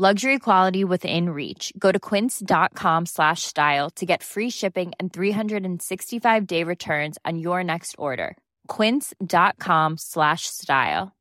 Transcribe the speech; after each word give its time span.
Luxury 0.00 0.38
quality 0.38 0.82
within 0.82 1.28
reach. 1.28 1.74
Go 1.78 1.92
to 1.92 1.98
quince.com 2.00 3.04
slash 3.04 3.42
style 3.42 3.90
to 3.96 4.06
get 4.06 4.22
free 4.22 4.48
shipping 4.48 4.92
and 4.98 5.12
365-day 5.12 6.64
returns 6.64 7.18
on 7.26 7.38
your 7.38 7.62
next 7.62 7.96
order. 7.98 8.38
quince.com 8.66 9.98
slash 9.98 10.46
style. 10.46 11.12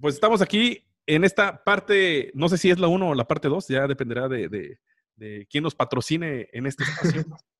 Pues 0.00 0.16
estamos 0.16 0.42
aquí 0.42 0.88
en 1.06 1.22
esta 1.22 1.62
parte, 1.62 2.32
no 2.34 2.48
sé 2.48 2.58
si 2.58 2.70
es 2.70 2.80
la 2.80 2.88
1 2.88 3.10
o 3.10 3.14
la 3.14 3.28
parte 3.28 3.46
2, 3.46 3.68
ya 3.68 3.86
dependerá 3.86 4.28
de, 4.28 4.48
de, 4.48 4.80
de, 5.14 5.46
quién 5.48 5.62
nos 5.62 5.76
patrocine 5.76 6.48
en 6.52 6.66
este 6.66 6.82
espacio. 6.82 7.24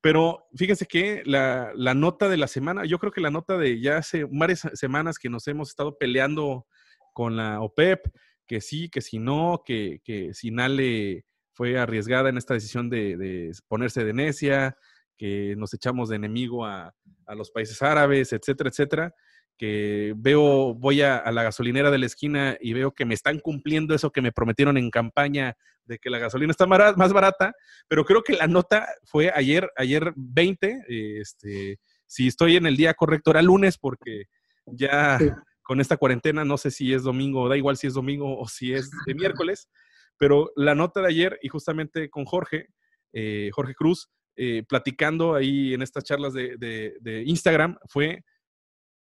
Pero 0.00 0.46
fíjense 0.54 0.86
que 0.86 1.22
la, 1.26 1.72
nota 1.94 2.28
de 2.28 2.36
la 2.36 2.46
semana, 2.46 2.84
yo 2.84 2.98
creo 2.98 3.12
que 3.12 3.20
la 3.20 3.30
nota 3.30 3.58
de 3.58 3.80
ya 3.80 3.98
hace 3.98 4.24
varias 4.24 4.66
semanas 4.74 5.18
que 5.18 5.28
nos 5.28 5.46
hemos 5.48 5.70
estado 5.70 5.98
peleando 5.98 6.66
con 7.12 7.36
la 7.36 7.60
OPEP, 7.60 8.06
que 8.46 8.60
sí, 8.60 8.88
que 8.88 9.00
si 9.00 9.18
no, 9.18 9.62
que, 9.64 10.00
que 10.02 10.32
Sinale 10.32 11.24
fue 11.52 11.78
arriesgada 11.78 12.30
en 12.30 12.38
esta 12.38 12.54
decisión 12.54 12.88
de, 12.88 13.52
ponerse 13.68 14.04
de 14.04 14.14
necia, 14.14 14.76
que 15.18 15.54
nos 15.56 15.74
echamos 15.74 16.08
de 16.08 16.16
enemigo 16.16 16.64
a 16.64 16.94
los 17.36 17.50
países 17.50 17.82
árabes, 17.82 18.32
etcétera, 18.32 18.70
etcétera 18.70 19.14
que 19.60 20.14
veo, 20.16 20.72
voy 20.72 21.02
a, 21.02 21.18
a, 21.18 21.30
la 21.32 21.42
gasolinera 21.42 21.90
de 21.90 21.98
la 21.98 22.06
esquina 22.06 22.56
y 22.62 22.72
veo 22.72 22.92
que 22.92 23.04
me 23.04 23.12
están 23.12 23.40
cumpliendo 23.40 23.94
eso 23.94 24.10
que 24.10 24.22
me 24.22 24.32
prometieron 24.32 24.78
en 24.78 24.88
campaña 24.88 25.54
de 25.84 25.98
que 25.98 26.08
la 26.08 26.18
gasolina 26.18 26.50
está 26.50 26.66
más 26.66 27.12
barata, 27.12 27.52
pero 27.86 28.06
creo 28.06 28.22
que 28.22 28.36
la 28.36 28.46
nota 28.46 28.88
fue 29.04 29.30
ayer, 29.34 29.70
ayer 29.76 30.14
20, 30.16 30.84
este, 30.88 31.78
si 32.06 32.28
estoy 32.28 32.56
en 32.56 32.64
el 32.64 32.78
día 32.78 32.94
correcto, 32.94 33.32
era 33.32 33.42
lunes 33.42 33.76
porque 33.76 34.28
ya 34.64 35.18
sí. 35.18 35.28
con 35.60 35.78
esta 35.78 35.98
cuarentena, 35.98 36.42
no 36.42 36.56
sé 36.56 36.70
si 36.70 36.94
es 36.94 37.02
domingo, 37.02 37.46
da 37.46 37.58
igual 37.58 37.76
si 37.76 37.86
es 37.86 37.92
domingo 37.92 38.38
o 38.38 38.48
si 38.48 38.72
es 38.72 38.90
de 39.04 39.14
miércoles, 39.14 39.68
pero 40.16 40.52
la 40.56 40.74
nota 40.74 41.02
de 41.02 41.08
ayer 41.08 41.38
y 41.42 41.48
justamente 41.48 42.08
con 42.08 42.24
Jorge, 42.24 42.68
eh, 43.12 43.50
Jorge 43.52 43.74
Cruz, 43.74 44.08
eh, 44.36 44.62
platicando 44.66 45.34
ahí 45.34 45.74
en 45.74 45.82
estas 45.82 46.04
charlas 46.04 46.32
de, 46.32 46.56
de, 46.56 46.94
de 47.02 47.24
Instagram, 47.24 47.76
fue 47.90 48.24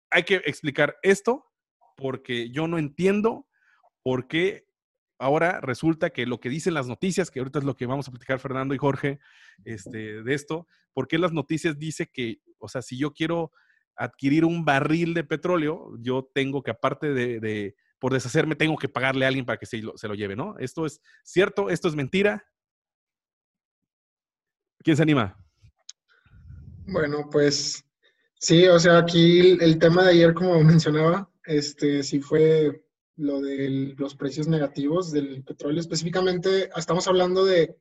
hay 0.09 0.23
que 0.23 0.35
explicar 0.45 0.97
esto 1.01 1.45
porque 1.95 2.49
yo 2.51 2.67
no 2.67 2.77
entiendo 2.77 3.47
por 4.03 4.27
qué 4.27 4.67
ahora 5.19 5.59
resulta 5.61 6.11
que 6.11 6.25
lo 6.25 6.39
que 6.39 6.49
dicen 6.49 6.73
las 6.73 6.87
noticias, 6.87 7.31
que 7.31 7.39
ahorita 7.39 7.59
es 7.59 7.65
lo 7.65 7.75
que 7.75 7.85
vamos 7.85 8.07
a 8.07 8.11
platicar 8.11 8.39
Fernando 8.39 8.75
y 8.75 8.77
Jorge 8.77 9.19
este, 9.65 10.23
de 10.23 10.33
esto, 10.33 10.67
¿por 10.93 11.07
qué 11.07 11.17
las 11.17 11.33
noticias 11.33 11.77
dice 11.79 12.07
que, 12.07 12.41
o 12.59 12.67
sea, 12.67 12.81
si 12.81 12.97
yo 12.97 13.13
quiero 13.13 13.51
adquirir 13.95 14.45
un 14.45 14.63
barril 14.63 15.13
de 15.13 15.23
petróleo, 15.23 15.91
yo 15.99 16.29
tengo 16.33 16.61
que 16.61 16.71
aparte 16.71 17.13
de, 17.13 17.39
de 17.39 17.75
por 17.99 18.13
deshacerme, 18.13 18.55
tengo 18.55 18.77
que 18.77 18.89
pagarle 18.89 19.25
a 19.25 19.27
alguien 19.27 19.45
para 19.45 19.57
que 19.57 19.65
se 19.65 19.79
lo, 19.79 19.97
se 19.97 20.07
lo 20.07 20.13
lleve, 20.13 20.35
¿no? 20.35 20.57
Esto 20.59 20.85
es 20.85 21.01
cierto, 21.23 21.69
esto 21.69 21.87
es 21.87 21.95
mentira. 21.95 22.45
¿Quién 24.83 24.95
se 24.95 25.03
anima? 25.03 25.35
Bueno, 26.85 27.27
pues 27.31 27.86
Sí, 28.39 28.67
o 28.67 28.79
sea, 28.79 28.99
aquí 28.99 29.57
el 29.59 29.79
tema 29.79 30.03
de 30.03 30.11
ayer, 30.11 30.33
como 30.33 30.61
mencionaba, 30.63 31.29
este 31.45 32.03
sí 32.03 32.19
fue 32.21 32.83
lo 33.15 33.41
de 33.41 33.95
los 33.97 34.15
precios 34.15 34.47
negativos 34.47 35.11
del 35.11 35.43
petróleo. 35.43 35.79
Específicamente, 35.79 36.69
estamos 36.75 37.07
hablando 37.07 37.45
de, 37.45 37.75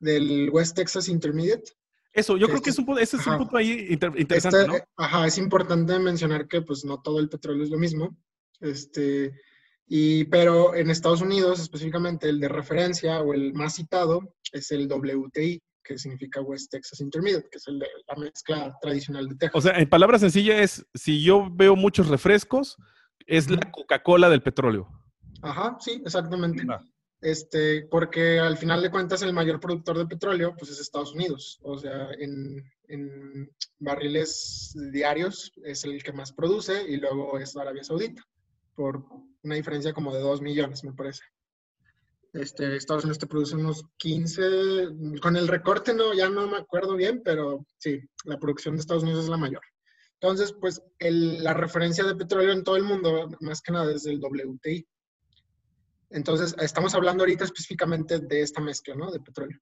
del 0.00 0.50
West 0.50 0.76
Texas 0.76 1.08
Intermediate. 1.08 1.72
Eso, 2.12 2.36
yo 2.36 2.46
creo 2.46 2.56
este, 2.56 2.64
que 2.64 2.70
es 2.70 2.78
un, 2.78 2.98
ese 2.98 3.16
es 3.16 3.22
ajá, 3.22 3.32
un 3.32 3.38
punto 3.38 3.56
ahí 3.56 3.86
inter, 3.90 4.12
interesante, 4.16 4.62
este, 4.62 4.78
¿no? 4.78 4.84
Ajá, 4.96 5.26
es 5.28 5.38
importante 5.38 5.96
mencionar 6.00 6.48
que 6.48 6.62
pues 6.62 6.84
no 6.84 7.00
todo 7.00 7.20
el 7.20 7.28
petróleo 7.28 7.62
es 7.62 7.70
lo 7.70 7.78
mismo. 7.78 8.16
Este, 8.58 9.32
y, 9.86 10.24
pero 10.24 10.74
en 10.74 10.90
Estados 10.90 11.20
Unidos, 11.20 11.60
específicamente 11.60 12.28
el 12.28 12.40
de 12.40 12.48
referencia 12.48 13.20
o 13.20 13.32
el 13.32 13.54
más 13.54 13.76
citado 13.76 14.34
es 14.52 14.72
el 14.72 14.88
WTI, 14.88 15.62
que 15.82 15.98
significa 15.98 16.40
West 16.40 16.70
Texas 16.70 17.00
Intermediate, 17.00 17.48
que 17.50 17.58
es 17.58 17.66
el 17.68 17.78
de 17.78 17.86
la 18.08 18.16
mezcla 18.16 18.76
tradicional 18.80 19.28
de 19.28 19.36
Texas. 19.36 19.58
O 19.58 19.60
sea, 19.60 19.78
en 19.78 19.88
palabras 19.88 20.20
sencillas 20.20 20.60
es, 20.60 20.86
si 20.94 21.22
yo 21.22 21.48
veo 21.50 21.76
muchos 21.76 22.08
refrescos, 22.08 22.76
es 23.26 23.46
uh 23.46 23.50
-huh. 23.50 23.64
la 23.64 23.70
Coca-Cola 23.70 24.28
del 24.28 24.42
petróleo. 24.42 24.88
Ajá, 25.42 25.76
sí, 25.80 26.02
exactamente. 26.04 26.64
Ah. 26.68 26.80
Este, 27.22 27.82
porque 27.90 28.40
al 28.40 28.56
final 28.56 28.80
de 28.80 28.90
cuentas 28.90 29.20
el 29.22 29.34
mayor 29.34 29.60
productor 29.60 29.98
de 29.98 30.06
petróleo 30.06 30.54
pues 30.56 30.70
es 30.70 30.80
Estados 30.80 31.14
Unidos. 31.14 31.58
O 31.62 31.76
sea, 31.76 32.08
en, 32.18 32.64
en 32.88 33.50
barriles 33.78 34.74
diarios 34.90 35.52
es 35.64 35.84
el 35.84 36.02
que 36.02 36.12
más 36.12 36.32
produce 36.32 36.82
y 36.88 36.96
luego 36.96 37.38
es 37.38 37.56
Arabia 37.56 37.84
Saudita, 37.84 38.22
por 38.74 39.04
una 39.42 39.54
diferencia 39.54 39.92
como 39.92 40.14
de 40.14 40.20
2 40.20 40.40
millones, 40.40 40.82
me 40.82 40.92
parece. 40.92 41.22
Este, 42.32 42.76
Estados 42.76 43.04
Unidos 43.04 43.18
te 43.18 43.26
produce 43.26 43.56
unos 43.56 43.84
15, 43.96 45.20
con 45.20 45.36
el 45.36 45.48
recorte 45.48 45.92
no, 45.92 46.14
ya 46.14 46.28
no 46.28 46.46
me 46.46 46.58
acuerdo 46.58 46.94
bien, 46.94 47.22
pero 47.24 47.66
sí, 47.78 48.00
la 48.24 48.38
producción 48.38 48.76
de 48.76 48.80
Estados 48.80 49.02
Unidos 49.02 49.24
es 49.24 49.30
la 49.30 49.36
mayor. 49.36 49.62
Entonces, 50.20 50.52
pues 50.52 50.82
la 51.00 51.54
referencia 51.54 52.04
de 52.04 52.14
petróleo 52.14 52.52
en 52.52 52.62
todo 52.62 52.76
el 52.76 52.84
mundo, 52.84 53.28
más 53.40 53.62
que 53.62 53.72
nada, 53.72 53.92
es 53.92 54.06
el 54.06 54.20
WTI. 54.20 54.86
Entonces, 56.10 56.54
estamos 56.60 56.94
hablando 56.94 57.22
ahorita 57.22 57.44
específicamente 57.44 58.18
de 58.20 58.42
esta 58.42 58.60
mezcla, 58.60 58.94
¿no? 58.94 59.10
De 59.10 59.20
petróleo. 59.20 59.58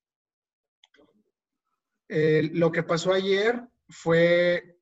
Eh, 2.08 2.50
lo 2.54 2.72
que 2.72 2.82
pasó 2.82 3.12
ayer 3.12 3.62
fue 3.88 4.78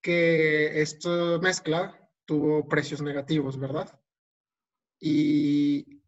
que 0.00 0.80
esta 0.80 1.38
mezcla 1.38 2.00
tuvo 2.24 2.66
precios 2.68 3.02
negativos, 3.02 3.58
¿verdad? 3.58 4.00
Y 5.00 6.02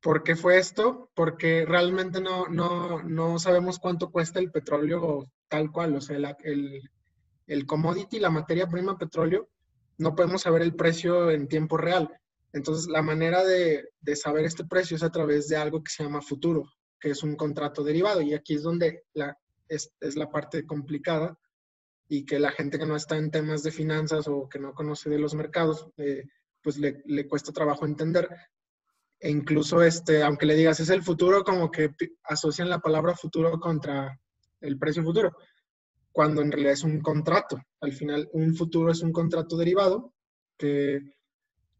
¿Por 0.00 0.22
qué 0.22 0.34
fue 0.34 0.58
esto? 0.58 1.10
Porque 1.14 1.66
realmente 1.66 2.20
no, 2.20 2.48
no, 2.48 3.02
no 3.02 3.38
sabemos 3.38 3.78
cuánto 3.78 4.10
cuesta 4.10 4.38
el 4.38 4.50
petróleo 4.50 5.30
tal 5.48 5.70
cual, 5.70 5.94
o 5.96 6.00
sea, 6.00 6.16
el, 6.16 6.26
el, 6.44 6.90
el, 7.46 7.66
commodity, 7.66 8.18
la 8.18 8.30
materia 8.30 8.66
prima 8.66 8.96
petróleo, 8.96 9.48
no 9.98 10.14
podemos 10.14 10.42
saber 10.42 10.62
el 10.62 10.74
precio 10.74 11.30
en 11.30 11.48
tiempo 11.48 11.76
real. 11.76 12.10
Entonces, 12.52 12.88
la 12.88 13.02
manera 13.02 13.44
de, 13.44 13.90
de 14.00 14.16
saber 14.16 14.44
este 14.44 14.64
precio 14.64 14.96
es 14.96 15.02
a 15.02 15.10
través 15.10 15.48
de 15.48 15.56
algo 15.56 15.82
que 15.82 15.92
se 15.92 16.02
llama 16.02 16.22
futuro, 16.22 16.64
que 16.98 17.10
es 17.10 17.22
un 17.22 17.36
contrato 17.36 17.84
derivado. 17.84 18.22
Y 18.22 18.32
aquí 18.32 18.54
es 18.54 18.62
donde 18.62 19.04
la, 19.12 19.36
es, 19.68 19.92
es 20.00 20.16
la 20.16 20.30
parte 20.30 20.66
complicada 20.66 21.38
y 22.08 22.24
que 22.24 22.40
la 22.40 22.50
gente 22.50 22.78
que 22.78 22.86
no 22.86 22.96
está 22.96 23.16
en 23.16 23.30
temas 23.30 23.62
de 23.62 23.70
finanzas 23.70 24.26
o 24.26 24.48
que 24.48 24.58
no 24.58 24.74
conoce 24.74 25.08
de 25.08 25.18
los 25.18 25.34
mercados, 25.34 25.88
eh, 25.96 26.24
pues 26.62 26.76
le, 26.76 27.02
le, 27.06 27.28
cuesta 27.28 27.52
trabajo 27.52 27.86
entender. 27.86 28.28
E 29.20 29.30
incluso, 29.30 29.82
este, 29.82 30.22
aunque 30.22 30.46
le 30.46 30.56
digas 30.56 30.80
es 30.80 30.88
el 30.88 31.02
futuro, 31.02 31.44
como 31.44 31.70
que 31.70 31.94
asocian 32.24 32.70
la 32.70 32.80
palabra 32.80 33.14
futuro 33.14 33.60
contra 33.60 34.18
el 34.62 34.78
precio 34.78 35.02
futuro, 35.02 35.36
cuando 36.10 36.40
en 36.40 36.50
realidad 36.50 36.72
es 36.72 36.84
un 36.84 37.00
contrato. 37.00 37.60
Al 37.80 37.92
final, 37.92 38.28
un 38.32 38.54
futuro 38.54 38.90
es 38.90 39.02
un 39.02 39.12
contrato 39.12 39.58
derivado 39.58 40.14
que 40.56 41.00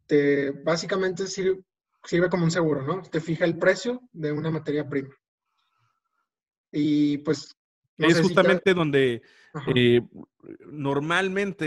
te 0.07 0.51
básicamente 0.51 1.27
sirve, 1.27 1.63
sirve 2.05 2.29
como 2.29 2.45
un 2.45 2.51
seguro, 2.51 2.83
¿no? 2.83 3.01
Te 3.03 3.21
fija 3.21 3.47
el 3.47 3.59
precio 3.59 4.03
de 4.13 4.33
una 4.33 4.51
materia 4.51 4.87
prima. 4.87 5.15
Y 6.73 7.19
pues... 7.19 7.57
No 7.97 8.07
es 8.07 8.21
justamente 8.21 8.71
si 8.71 8.75
te... 8.75 8.75
donde 8.75 9.23
eh, 9.75 10.01
normalmente 10.67 11.67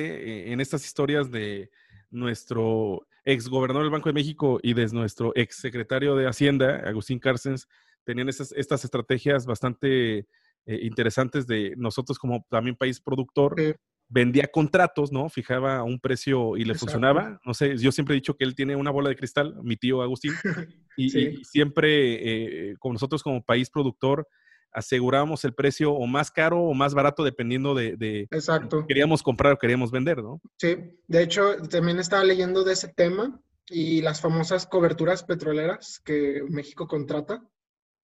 eh, 0.49 0.51
en 0.51 0.61
estas 0.61 0.85
historias 0.85 1.31
de 1.31 1.69
nuestro 2.09 3.07
ex 3.25 3.47
gobernador 3.47 3.83
del 3.83 3.91
Banco 3.91 4.09
de 4.09 4.13
México 4.13 4.59
y 4.61 4.73
desde 4.73 4.97
nuestro 4.97 5.31
ex 5.35 5.55
secretario 5.57 6.15
de 6.15 6.27
Hacienda, 6.27 6.81
Agustín 6.85 7.19
Carstens, 7.19 7.67
tenían 8.03 8.29
estas, 8.29 8.51
estas 8.51 8.83
estrategias 8.83 9.45
bastante 9.45 10.27
eh, 10.65 10.79
interesantes 10.81 11.47
de 11.47 11.73
nosotros 11.77 12.17
como 12.17 12.45
también 12.49 12.75
país 12.75 12.99
productor. 12.99 13.55
Sí. 13.57 13.73
Vendía 14.09 14.47
contratos, 14.47 15.11
¿no? 15.11 15.29
Fijaba 15.29 15.81
un 15.83 15.99
precio 15.99 16.55
y 16.57 16.65
le 16.65 16.73
Exacto. 16.73 16.91
funcionaba. 16.91 17.39
No 17.45 17.53
sé, 17.53 17.77
yo 17.77 17.91
siempre 17.91 18.13
he 18.13 18.17
dicho 18.19 18.35
que 18.35 18.43
él 18.43 18.53
tiene 18.53 18.75
una 18.75 18.91
bola 18.91 19.09
de 19.09 19.15
cristal, 19.15 19.55
mi 19.63 19.75
tío 19.75 20.01
Agustín, 20.01 20.33
y, 20.97 21.09
sí. 21.09 21.37
y 21.39 21.43
siempre, 21.45 22.69
eh, 22.71 22.75
con 22.79 22.93
nosotros 22.93 23.23
como 23.23 23.43
país 23.43 23.69
productor, 23.69 24.27
aseguramos 24.73 25.45
el 25.45 25.53
precio 25.53 25.91
o 25.93 26.07
más 26.07 26.31
caro 26.31 26.61
o 26.61 26.73
más 26.73 26.93
barato 26.93 27.23
dependiendo 27.23 27.75
de, 27.75 27.95
de 27.97 28.27
Exacto. 28.31 28.85
queríamos 28.87 29.23
comprar 29.23 29.53
o 29.53 29.57
queríamos 29.57 29.91
vender, 29.91 30.21
¿no? 30.21 30.41
Sí, 30.57 30.77
de 31.07 31.23
hecho, 31.23 31.57
también 31.69 31.99
estaba 31.99 32.23
leyendo 32.23 32.63
de 32.63 32.73
ese 32.73 32.87
tema 32.87 33.39
y 33.67 34.01
las 34.01 34.21
famosas 34.21 34.67
coberturas 34.67 35.23
petroleras 35.23 35.99
que 36.03 36.43
México 36.49 36.87
contrata, 36.87 37.47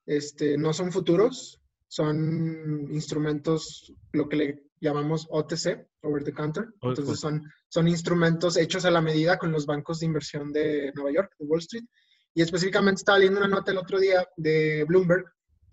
este, 0.05 0.57
no 0.57 0.73
son 0.73 0.91
futuros, 0.91 1.61
son 1.87 2.87
instrumentos, 2.91 3.93
lo 4.13 4.29
que 4.29 4.35
le 4.35 4.63
llamamos 4.79 5.27
OTC, 5.29 5.87
over 6.01 6.23
the 6.23 6.33
counter. 6.33 6.67
Entonces 6.81 7.19
son, 7.19 7.43
son 7.67 7.87
instrumentos 7.87 8.57
hechos 8.57 8.85
a 8.85 8.91
la 8.91 9.01
medida 9.01 9.37
con 9.37 9.51
los 9.51 9.65
bancos 9.65 9.99
de 9.99 10.05
inversión 10.05 10.53
de 10.53 10.91
Nueva 10.95 11.11
York, 11.11 11.33
de 11.37 11.45
Wall 11.45 11.59
Street. 11.59 11.85
Y 12.33 12.41
específicamente 12.41 12.99
estaba 12.99 13.17
leyendo 13.17 13.39
una 13.39 13.49
nota 13.49 13.71
el 13.71 13.77
otro 13.77 13.99
día 13.99 14.25
de 14.37 14.85
Bloomberg 14.85 15.25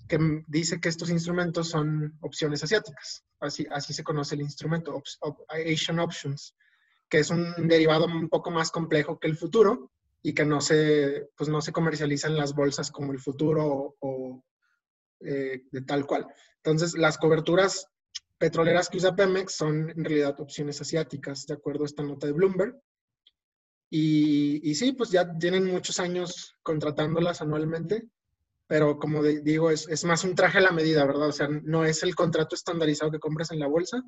que 0.09 0.19
dice 0.47 0.81
que 0.81 0.89
estos 0.89 1.11
instrumentos 1.11 1.69
son 1.69 2.17
opciones 2.21 2.63
asiáticas. 2.63 3.25
Así, 3.41 3.67
así 3.71 3.93
se 3.93 4.05
conoce 4.05 4.35
el 4.35 4.43
instrumento, 4.43 5.03
Asian 5.49 5.99
Options, 5.99 6.55
que 7.09 7.19
es 7.19 7.31
un 7.31 7.69
derivado 7.69 8.07
un 8.07 8.29
poco 8.29 8.51
más 8.51 8.71
complejo 8.71 9.19
que 9.19 9.29
el 9.29 9.37
futuro 9.37 9.93
y 10.23 10.35
que 10.35 10.45
no 10.45 10.61
se, 10.61 11.29
pues 11.37 11.49
no 11.49 11.61
se 11.61 11.73
comercializa 11.73 12.29
en 12.29 12.37
las 12.37 12.55
bolsas 12.55 12.91
como 12.91 13.13
el 13.13 13.21
futuro 13.21 13.97
o, 14.01 14.45
eh, 15.21 15.63
de 15.71 15.83
tal 15.83 16.07
cual. 16.07 16.27
Entonces, 16.57 16.95
las 16.97 17.19
coberturas 17.19 17.87
petroleras 18.39 18.89
que 18.89 18.99
usa 18.99 19.15
Pemex 19.15 19.55
son 19.55 19.91
en 19.91 20.05
realidad 20.05 20.41
opciones 20.41 20.81
asiáticas, 20.81 21.47
de 21.47 21.55
acuerdo 21.55 21.85
a 21.85 21.87
esta 21.87 22.03
nota 22.03 22.27
de 22.27 22.33
Bloomberg. 22.33 22.81
Y, 23.89 24.69
y 24.69 24.75
sí, 24.75 24.93
pues 24.93 25.11
ya 25.11 25.39
tienen 25.39 25.65
muchos 25.67 26.01
años 26.01 26.57
contratándolas 26.63 27.41
anualmente 27.41 28.11
pero 28.67 28.99
como 28.99 29.23
digo, 29.23 29.71
es, 29.71 29.89
es, 29.89 30.05
más 30.05 30.25
un 30.25 30.35
traje 30.35 30.59
a 30.59 30.63
la 30.63 30.73
medida, 30.73 31.05
¿verdad? 31.05 31.29
O 31.29 31.33
sea, 31.33 31.49
no 31.49 31.85
es 31.85 32.03
el 32.03 32.15
contrato 32.15 32.55
estandarizado 32.55 33.11
que 33.11 33.19
compras 33.19 33.51
en 33.53 33.61
la 33.61 33.69
bolsa, 33.69 34.03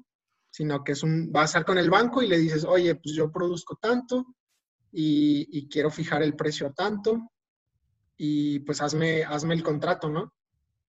sino 0.50 0.82
que 0.82 0.92
es 0.92 1.02
un, 1.02 1.30
vas 1.30 1.42
a 1.42 1.46
estar 1.46 1.64
con 1.64 1.78
el 1.78 1.90
banco 1.90 2.22
y 2.22 2.28
le 2.28 2.38
dices, 2.38 2.64
oye, 2.64 2.94
pues 2.96 3.14
yo 3.14 3.30
produzco 3.30 3.76
tanto 3.80 4.26
y, 4.90 5.46
y 5.56 5.68
quiero 5.68 5.90
fijar 5.90 6.22
el 6.22 6.34
precio 6.34 6.66
a 6.66 6.72
tanto 6.72 7.30
y 8.16 8.58
pues 8.60 8.82
hazme, 8.82 9.24
hazme 9.24 9.54
el 9.54 9.62
contrato, 9.62 10.08
¿no? 10.10 10.34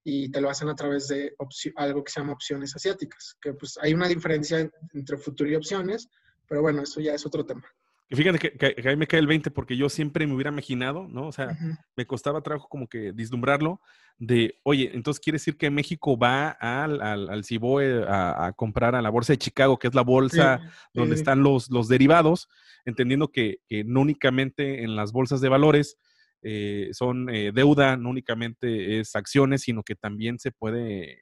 Y 0.03 0.31
te 0.31 0.41
lo 0.41 0.49
hacen 0.49 0.69
a 0.69 0.75
través 0.75 1.07
de 1.07 1.35
algo 1.75 2.03
que 2.03 2.11
se 2.11 2.19
llama 2.19 2.33
opciones 2.33 2.75
asiáticas, 2.75 3.37
que 3.39 3.53
pues 3.53 3.77
hay 3.79 3.93
una 3.93 4.07
diferencia 4.07 4.67
entre 4.93 5.17
futuro 5.17 5.49
y 5.49 5.55
opciones, 5.55 6.09
pero 6.47 6.61
bueno, 6.61 6.81
eso 6.81 6.99
ya 6.99 7.13
es 7.13 7.25
otro 7.25 7.45
tema. 7.45 7.67
Que 8.09 8.15
fíjate 8.15 8.39
que, 8.39 8.89
ahí 8.89 8.95
me 8.95 9.05
cae 9.05 9.19
el 9.19 9.27
20 9.27 9.51
porque 9.51 9.77
yo 9.77 9.87
siempre 9.87 10.25
me 10.25 10.33
hubiera 10.33 10.49
imaginado, 10.49 11.07
¿no? 11.07 11.27
O 11.27 11.31
sea, 11.31 11.55
me 11.95 12.07
costaba 12.07 12.41
trabajo 12.41 12.67
como 12.67 12.87
que 12.87 13.11
vislumbrarlo 13.11 13.81
de, 14.17 14.59
oye, 14.63 14.89
entonces 14.95 15.21
quiere 15.21 15.35
decir 15.35 15.57
que 15.57 15.69
México 15.69 16.17
va 16.17 16.49
al, 16.49 17.01
al, 17.01 17.43
CIBOE 17.43 18.03
a, 18.07 18.51
comprar 18.55 18.95
a 18.95 19.03
la 19.03 19.11
bolsa 19.11 19.33
de 19.33 19.37
Chicago, 19.37 19.77
que 19.77 19.87
es 19.87 19.93
la 19.93 20.01
bolsa 20.01 20.59
donde 20.91 21.13
están 21.13 21.43
los, 21.43 21.69
los 21.69 21.87
derivados, 21.87 22.49
entendiendo 22.83 23.27
que, 23.27 23.59
no 23.85 24.01
únicamente 24.01 24.83
en 24.83 24.95
las 24.95 25.11
bolsas 25.11 25.39
de 25.39 25.49
valores 25.49 25.97
eh, 26.41 26.89
son 26.93 27.29
eh, 27.29 27.51
deuda, 27.53 27.95
no 27.95 28.09
únicamente 28.09 28.99
es 28.99 29.15
acciones, 29.15 29.61
sino 29.61 29.83
que 29.83 29.95
también 29.95 30.39
se 30.39 30.51
puede 30.51 31.11
eh, 31.11 31.19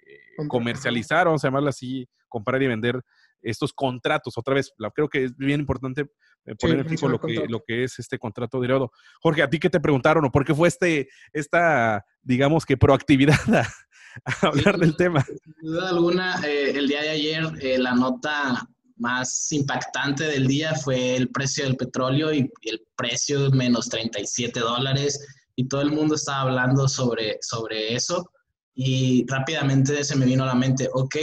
comercializar, 0.48 1.26
vamos 1.26 1.44
a 1.44 1.48
llamarlo 1.48 1.70
así, 1.70 2.08
comprar 2.30 2.64
y 2.64 2.68
vender 2.68 3.02
estos 3.42 3.74
contratos. 3.74 4.38
Otra 4.38 4.54
vez, 4.54 4.74
creo 4.96 5.10
que 5.10 5.26
es 5.26 5.38
bien 5.38 5.60
importante 5.60 6.06
eh, 6.48 6.56
poner 6.56 6.80
en 6.80 6.88
fijo 6.88 7.10
lo 7.10 7.20
que, 7.20 7.46
lo 7.48 7.62
que 7.62 7.84
es 7.84 8.00
este 8.00 8.18
contrato 8.18 8.62
derivado. 8.62 8.92
Jorge, 9.22 9.44
¿a 9.44 9.50
ti 9.50 9.60
qué 9.60 9.70
te 9.70 9.82
preguntaron 9.82 10.24
o 10.24 10.32
por 10.32 10.46
qué 10.46 10.56
fue 10.56 10.70
este, 10.70 11.10
esta, 11.34 12.06
digamos 12.22 12.66
que 12.66 12.78
proactividad 12.78 13.36
a, 14.26 14.48
hablar 14.48 14.78
del 14.78 14.96
tema? 14.96 15.26
Sin 15.26 15.54
duda 15.62 15.90
alguna, 15.90 16.42
eh, 16.48 16.72
el 16.72 16.88
día 16.88 17.02
de 17.02 17.10
ayer 17.10 17.44
eh, 17.60 17.78
la 17.78 17.94
nota 17.94 18.66
más 18.96 19.52
impactante 19.52 20.24
del 20.24 20.48
día 20.48 20.74
fue 20.74 21.18
el 21.18 21.30
precio 21.30 21.66
del 21.66 21.76
petróleo 21.76 22.34
y 22.34 22.50
el 22.62 22.82
precio 22.96 23.52
menos 23.52 23.90
37 23.90 24.60
dólares 24.62 25.28
y 25.56 25.68
todo 25.68 25.82
el 25.82 25.92
mundo 25.92 26.16
estaba 26.16 26.42
hablando 26.42 26.88
sobre, 26.88 27.38
sobre 27.42 27.94
eso 27.94 28.32
y 28.74 29.26
rápidamente 29.28 30.04
se 30.04 30.16
me 30.16 30.26
vino 30.26 30.44
a 30.44 30.48
la 30.48 30.56
mente, 30.56 30.88
ok, 30.94 31.16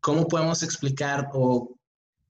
¿cómo 0.00 0.28
podemos 0.28 0.62
explicar 0.62 1.28
o 1.34 1.76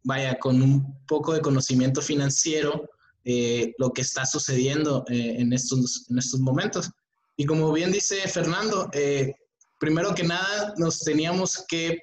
vaya, 0.06 0.38
con 0.38 0.62
un 0.62 1.04
poco 1.06 1.34
de 1.34 1.40
conocimiento 1.40 2.00
financiero, 2.00 2.88
eh, 3.24 3.74
lo 3.78 3.92
que 3.92 4.02
está 4.02 4.24
sucediendo 4.24 5.04
eh, 5.08 5.34
en, 5.40 5.52
estos, 5.52 6.06
en 6.08 6.18
estos 6.18 6.38
momentos. 6.38 6.88
Y 7.36 7.44
como 7.44 7.72
bien 7.72 7.90
dice 7.90 8.16
Fernando, 8.28 8.88
eh, 8.92 9.34
primero 9.80 10.14
que 10.14 10.22
nada 10.22 10.74
nos 10.78 11.00
teníamos 11.00 11.64
que, 11.66 11.98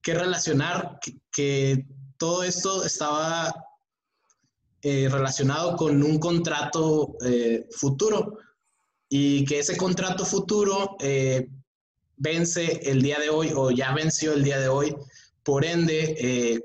que 0.00 0.14
relacionar 0.14 0.98
que, 1.30 1.86
todo 2.18 2.42
esto 2.42 2.84
estaba 2.84 3.54
relacionado 4.82 5.74
con 5.74 6.02
un 6.02 6.18
contrato 6.18 7.16
futuro 7.70 8.36
y 9.08 9.42
que 9.46 9.60
ese 9.60 9.74
contrato 9.78 10.26
futuro 10.26 10.98
vence 12.16 12.78
el 12.82 13.00
día 13.00 13.18
de 13.18 13.30
hoy 13.30 13.52
o 13.56 13.70
ya 13.70 13.94
venció 13.94 14.34
el 14.34 14.44
día 14.44 14.58
de 14.58 14.68
hoy. 14.68 14.94
Por 15.42 15.64
ende, 15.64 16.60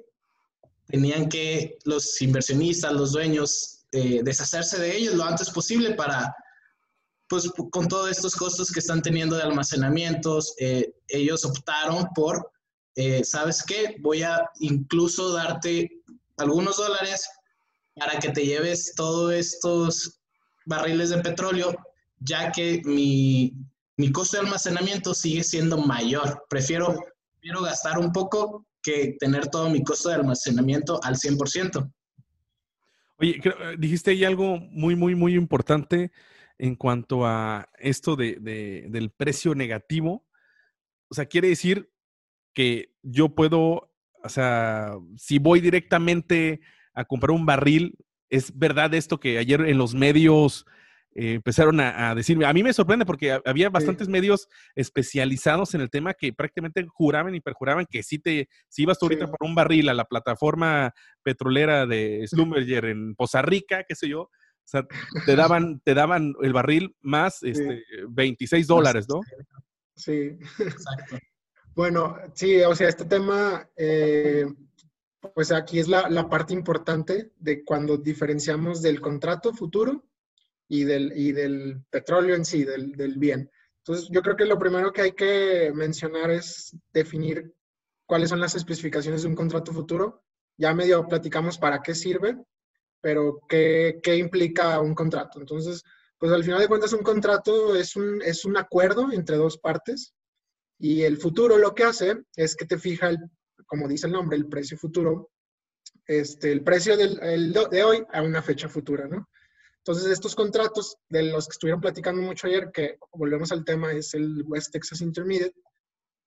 tenían 0.87 1.29
que 1.29 1.77
los 1.83 2.21
inversionistas, 2.21 2.93
los 2.93 3.11
dueños, 3.13 3.85
eh, 3.91 4.21
deshacerse 4.23 4.79
de 4.79 4.95
ellos 4.95 5.15
lo 5.15 5.23
antes 5.23 5.49
posible 5.49 5.93
para, 5.93 6.35
pues 7.27 7.49
con 7.71 7.87
todos 7.87 8.11
estos 8.11 8.35
costos 8.35 8.71
que 8.71 8.79
están 8.79 9.01
teniendo 9.01 9.35
de 9.35 9.43
almacenamientos, 9.43 10.53
eh, 10.59 10.93
ellos 11.07 11.45
optaron 11.45 12.07
por, 12.13 12.51
eh, 12.95 13.23
¿sabes 13.23 13.63
qué? 13.63 13.95
Voy 14.01 14.23
a 14.23 14.49
incluso 14.59 15.31
darte 15.31 15.89
algunos 16.37 16.77
dólares 16.77 17.27
para 17.95 18.19
que 18.19 18.29
te 18.29 18.45
lleves 18.45 18.93
todos 18.95 19.33
estos 19.33 20.19
barriles 20.65 21.09
de 21.09 21.19
petróleo, 21.19 21.75
ya 22.19 22.51
que 22.51 22.81
mi, 22.83 23.53
mi 23.97 24.11
costo 24.11 24.37
de 24.37 24.43
almacenamiento 24.43 25.13
sigue 25.13 25.43
siendo 25.43 25.77
mayor. 25.77 26.45
Prefiero, 26.49 26.99
prefiero 27.33 27.61
gastar 27.61 27.97
un 27.97 28.11
poco 28.11 28.65
que 28.85 29.17
tener 29.19 29.47
todo 29.47 29.67
mi 29.69 29.83
costo 29.83 30.09
de 30.09 30.15
almacenamiento 30.15 30.99
al 31.03 31.15
100%. 31.15 31.91
Oye, 33.17 33.41
eh, 33.43 33.51
dijiste 33.79 34.11
ahí 34.11 34.23
algo 34.23 34.59
muy, 34.59 34.95
muy, 34.95 35.15
muy 35.15 35.33
importante 35.33 36.11
en 36.59 36.75
cuanto 36.75 37.25
a 37.25 37.67
esto 37.79 38.15
de, 38.15 38.35
del 38.89 39.09
precio 39.09 39.55
negativo. 39.55 40.27
O 41.07 41.15
sea, 41.15 41.25
quiere 41.25 41.47
decir 41.47 41.89
que 42.53 42.93
yo 43.01 43.29
puedo, 43.29 43.91
o 44.23 44.29
sea, 44.29 44.93
si 45.17 45.39
voy 45.39 45.61
directamente 45.61 46.61
a 46.93 47.05
comprar 47.05 47.31
un 47.31 47.45
barril, 47.45 47.97
es 48.29 48.57
verdad 48.57 48.93
esto 48.93 49.19
que 49.19 49.39
ayer 49.39 49.61
en 49.61 49.77
los 49.77 49.95
medios 49.95 50.65
eh, 51.17 51.35
empezaron 51.35 51.79
a, 51.79 52.13
decirme. 52.13 52.45
A 52.45 52.51
mí 52.51 52.61
me 52.61 52.73
sorprende 52.73 53.05
porque 53.05 53.39
había 53.45 53.69
bastantes 53.69 54.09
medios 54.09 54.49
especializados 54.75 55.73
en 55.73 55.79
el 55.79 55.89
tema 55.89 56.13
que 56.13 56.33
prácticamente 56.33 56.85
juraban 56.89 57.33
y 57.33 57.39
perjuraban 57.39 57.85
que 57.89 58.03
si 58.03 58.19
te, 58.19 58.49
si 58.67 58.83
ibas 58.83 58.99
tú 58.99 59.05
ahorita 59.05 59.27
por 59.27 59.47
un 59.47 59.55
barril 59.55 59.87
a 59.87 59.93
la 59.93 60.03
plataforma 60.03 60.93
petrolera 61.23 61.85
de 61.85 62.27
Slumberger 62.27 62.85
en 62.85 63.15
Poza 63.15 63.41
Rica, 63.41 63.85
qué 63.87 63.95
sé 63.95 64.09
yo, 64.09 64.23
o 64.23 64.29
sea, 64.65 64.85
te 65.25 65.35
daban, 65.37 65.79
te 65.85 65.93
daban 65.93 66.33
el 66.41 66.51
barril 66.51 66.93
más 66.99 67.41
este, 67.43 67.83
26 68.09 68.67
dólares, 68.67 69.05
¿no? 69.07 69.21
Sí, 69.95 70.37
exacto. 70.59 71.17
bueno, 71.75 72.17
sí, 72.33 72.59
o 72.61 72.75
sea, 72.75 72.89
este 72.89 73.05
tema, 73.05 73.69
eh, 73.77 74.45
pues 75.33 75.53
aquí 75.53 75.79
es 75.79 75.87
la, 75.87 76.09
la 76.09 76.27
parte 76.27 76.53
importante 76.53 77.31
de 77.37 77.63
cuando 77.63 77.95
diferenciamos 77.95 78.81
del 78.81 78.99
contrato 78.99 79.53
futuro 79.53 80.03
y 80.67 80.83
del, 80.83 81.13
y 81.15 81.31
del 81.31 81.83
petróleo 81.89 82.35
en 82.35 82.45
sí, 82.45 82.63
del, 82.63 82.93
del 82.93 83.17
bien. 83.17 83.49
Entonces, 83.79 84.09
yo 84.11 84.21
creo 84.21 84.35
que 84.35 84.45
lo 84.45 84.57
primero 84.57 84.91
que 84.91 85.01
hay 85.01 85.11
que 85.11 85.71
mencionar 85.73 86.31
es 86.31 86.75
definir 86.91 87.53
cuáles 88.07 88.29
son 88.29 88.39
las 88.39 88.55
especificaciones 88.55 89.21
de 89.21 89.27
un 89.27 89.35
contrato 89.35 89.71
futuro. 89.71 90.23
Ya 90.57 90.73
medio 90.73 91.07
platicamos 91.07 91.57
para 91.57 91.81
qué 91.81 91.93
sirve, 91.93 92.37
pero 93.01 93.41
qué, 93.47 93.99
qué 94.01 94.15
implica 94.15 94.79
un 94.79 94.95
contrato. 94.95 95.39
Entonces, 95.39 95.83
pues 96.17 96.31
al 96.31 96.43
final 96.43 96.59
de 96.59 96.67
cuentas 96.67 96.93
un 96.93 97.03
contrato 97.03 97.75
es 97.75 97.95
un, 97.95 98.21
es 98.21 98.45
un 98.45 98.57
acuerdo 98.57 99.11
entre 99.11 99.35
dos 99.37 99.57
partes 99.57 100.15
y 100.79 101.03
el 101.03 101.17
futuro 101.17 101.57
lo 101.57 101.75
que 101.75 101.83
hace 101.83 102.23
es 102.35 102.55
que 102.55 102.65
te 102.65 102.77
fija, 102.77 103.09
el, 103.09 103.19
como 103.65 103.87
dice 103.87 104.07
el 104.07 104.13
nombre, 104.13 104.37
el 104.37 104.47
precio 104.47 104.77
futuro, 104.77 105.31
este, 106.07 106.51
el 106.51 106.63
precio 106.63 106.97
del, 106.97 107.19
el 107.21 107.53
de 107.53 107.83
hoy 107.83 108.03
a 108.11 108.21
una 108.21 108.41
fecha 108.41 108.67
futura, 108.67 109.07
¿no? 109.07 109.29
Entonces, 109.87 110.11
estos 110.11 110.33
contratos 110.33 110.97
de 111.09 111.21
los 111.21 111.47
que 111.47 111.51
estuvieron 111.51 111.79
platicando 111.79 112.19
mucho 112.19 112.47
ayer, 112.47 112.71
que 112.73 112.97
volvemos 113.11 113.51
al 113.51 113.63
tema, 113.63 113.91
es 113.91 114.15
el 114.15 114.43
West 114.47 114.71
Texas 114.71 114.99
Intermediate, 115.01 115.53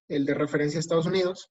el 0.06 0.24
de 0.24 0.34
referencia 0.34 0.78
a 0.78 0.80
Estados 0.80 1.06
Unidos, 1.06 1.50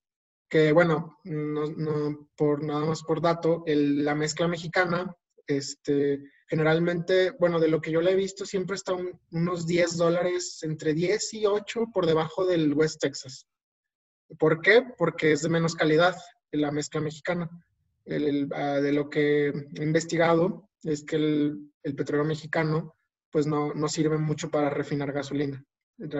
que 0.49 0.71
bueno, 0.71 1.19
no, 1.25 2.29
por 2.37 2.63
nada 2.63 2.85
más 2.85 3.03
por 3.03 3.21
dato, 3.21 3.61
la 3.65 4.15
mezcla 4.15 4.47
mexicana, 4.47 5.13
este, 5.47 6.23
generalmente, 6.47 7.31
bueno, 7.31 7.59
de 7.59 7.67
lo 7.67 7.81
que 7.81 7.91
yo 7.91 7.99
le 7.99 8.11
he 8.11 8.15
visto, 8.15 8.45
siempre 8.45 8.77
está 8.77 8.93
unos 9.31 9.67
10 9.67 9.97
dólares, 9.97 10.59
entre 10.63 10.93
10 10.93 11.33
y 11.33 11.45
8 11.45 11.87
por 11.93 12.05
debajo 12.05 12.45
del 12.45 12.73
West 12.73 13.01
Texas. 13.01 13.45
¿Por 14.39 14.61
qué? 14.61 14.81
Porque 14.97 15.33
es 15.33 15.41
de 15.41 15.49
menos 15.49 15.75
calidad 15.75 16.15
la 16.53 16.71
mezcla 16.71 17.01
mexicana. 17.01 17.49
Ah, 18.53 18.79
de 18.81 18.91
lo 18.91 19.09
que 19.09 19.47
he 19.49 19.83
investigado 19.83 20.69
es 20.83 21.03
que 21.03 21.15
el, 21.15 21.71
petróleo 21.95 22.25
mexicano 22.25 22.95
pues 23.31 23.47
no, 23.47 23.73
no, 23.73 23.87
sirve 23.87 24.17
mucho 24.17 24.49
para 24.49 24.69
refinar 24.69 25.11
gasolina. 25.11 25.63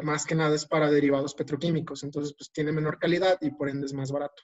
Más 0.04 0.26
que 0.26 0.36
nada 0.36 0.56
es 0.56 0.66
para 0.66 0.90
derivados 0.90 1.34
petroquímicos, 1.36 2.04
entonces 2.04 2.34
pues 2.38 2.52
tiene 2.52 2.72
menor 2.72 3.00
calidad 3.00 3.38
y 3.42 3.52
por 3.52 3.70
ende 3.70 3.86
es 3.86 3.94
más 3.94 4.12
barato. 4.12 4.44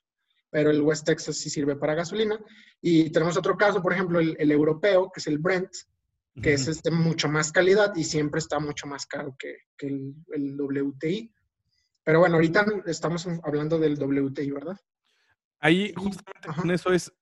Pero 0.49 0.69
el 0.69 0.81
West 0.81 1.05
Texas 1.05 1.37
sí 1.37 1.49
sirve 1.49 1.75
para 1.75 1.95
gasolina. 1.95 2.39
Y 2.81 3.09
tenemos 3.09 3.37
otro 3.37 3.57
caso, 3.57 3.81
por 3.81 3.93
ejemplo, 3.93 4.19
el, 4.19 4.35
el 4.37 4.51
europeo, 4.51 5.09
que 5.11 5.19
es 5.19 5.27
el 5.27 5.39
Brent, 5.39 5.71
que 6.41 6.53
es 6.53 6.67
este, 6.67 6.89
mucho 6.89 7.29
más 7.29 7.51
calidad 7.51 7.95
y 7.95 8.03
siempre 8.03 8.39
está 8.39 8.59
mucho 8.59 8.87
más 8.87 9.05
caro 9.05 9.35
que, 9.37 9.57
que 9.77 9.87
el, 9.87 10.15
el, 10.31 10.59
WTI. 10.59 11.31
Pero 12.03 12.19
bueno, 12.19 12.35
ahorita 12.35 12.65
estamos 12.85 13.27
hablando 13.43 13.77
del 13.77 14.01
WTI, 14.01 14.51
¿verdad? 14.51 14.77
Ahí 15.59 15.93
justamente 15.95 16.47
con 16.59 16.71
eso 16.71 16.91
es, 16.91 17.13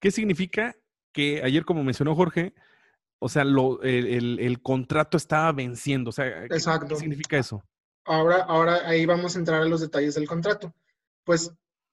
¿qué 0.00 0.10
significa 0.10 0.76
que 1.12 1.42
ayer, 1.42 1.64
como 1.64 1.84
mencionó 1.84 2.14
Jorge, 2.14 2.54
o 3.18 3.28
sea, 3.28 3.44
lo, 3.44 3.82
el, 3.82 4.38
el, 4.38 4.62
contrato 4.62 5.16
estaba 5.16 5.52
venciendo? 5.52 6.10
O 6.10 6.12
sea, 6.12 6.44
Exacto. 6.44 6.88
¿qué 6.88 6.96
significa 6.96 7.38
eso? 7.38 7.62
Ahora, 8.04 8.42
ahora 8.42 8.88
ahí 8.88 9.06
vamos 9.06 9.34
a 9.34 9.38
entrar 9.38 9.62
a 9.62 9.66
los 9.66 9.80
detalles 9.80 10.14
del 10.14 10.28
contrato. 10.28 10.74
Pues, 11.24 11.50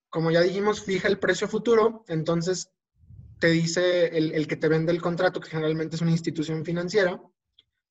como 0.10 0.29
ya 0.29 0.41
dijimos, 0.41 0.84
fija 0.84 1.08
el 1.08 1.17
precio 1.17 1.48
futuro, 1.48 2.03
entonces 2.08 2.70
te 3.39 3.48
dice 3.48 4.08
el, 4.17 4.48
que 4.48 4.55
te 4.55 4.70
vende 4.70 4.93
el 4.93 5.01
contrato, 5.01 5.41
que 5.41 5.50
generalmente 5.50 5.98
es 5.98 6.01
una 6.01 6.12
institución 6.12 6.63
financiera, 6.63 7.22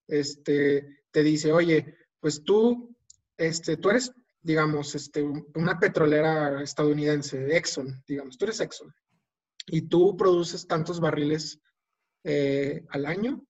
este, 0.08 1.04
te 1.10 1.22
dice, 1.22 1.52
oye, 1.52 1.94
pues 2.20 2.42
tú, 2.42 2.96
este, 3.36 3.76
tú 3.76 3.90
eres, 3.90 4.12
digamos, 4.40 4.94
este, 4.94 5.22
una 5.22 5.78
petrolera 5.78 6.62
estadounidense, 6.62 7.54
Exxon, 7.54 8.02
digamos, 8.06 8.38
tú 8.38 8.46
eres 8.46 8.60
Exxon, 8.60 8.94
y 9.66 9.82
tú 9.82 10.16
produces 10.16 10.66
tantos 10.66 11.00
barriles 11.00 11.60
eh, 12.24 12.84
al 12.90 13.06
año, 13.06 13.44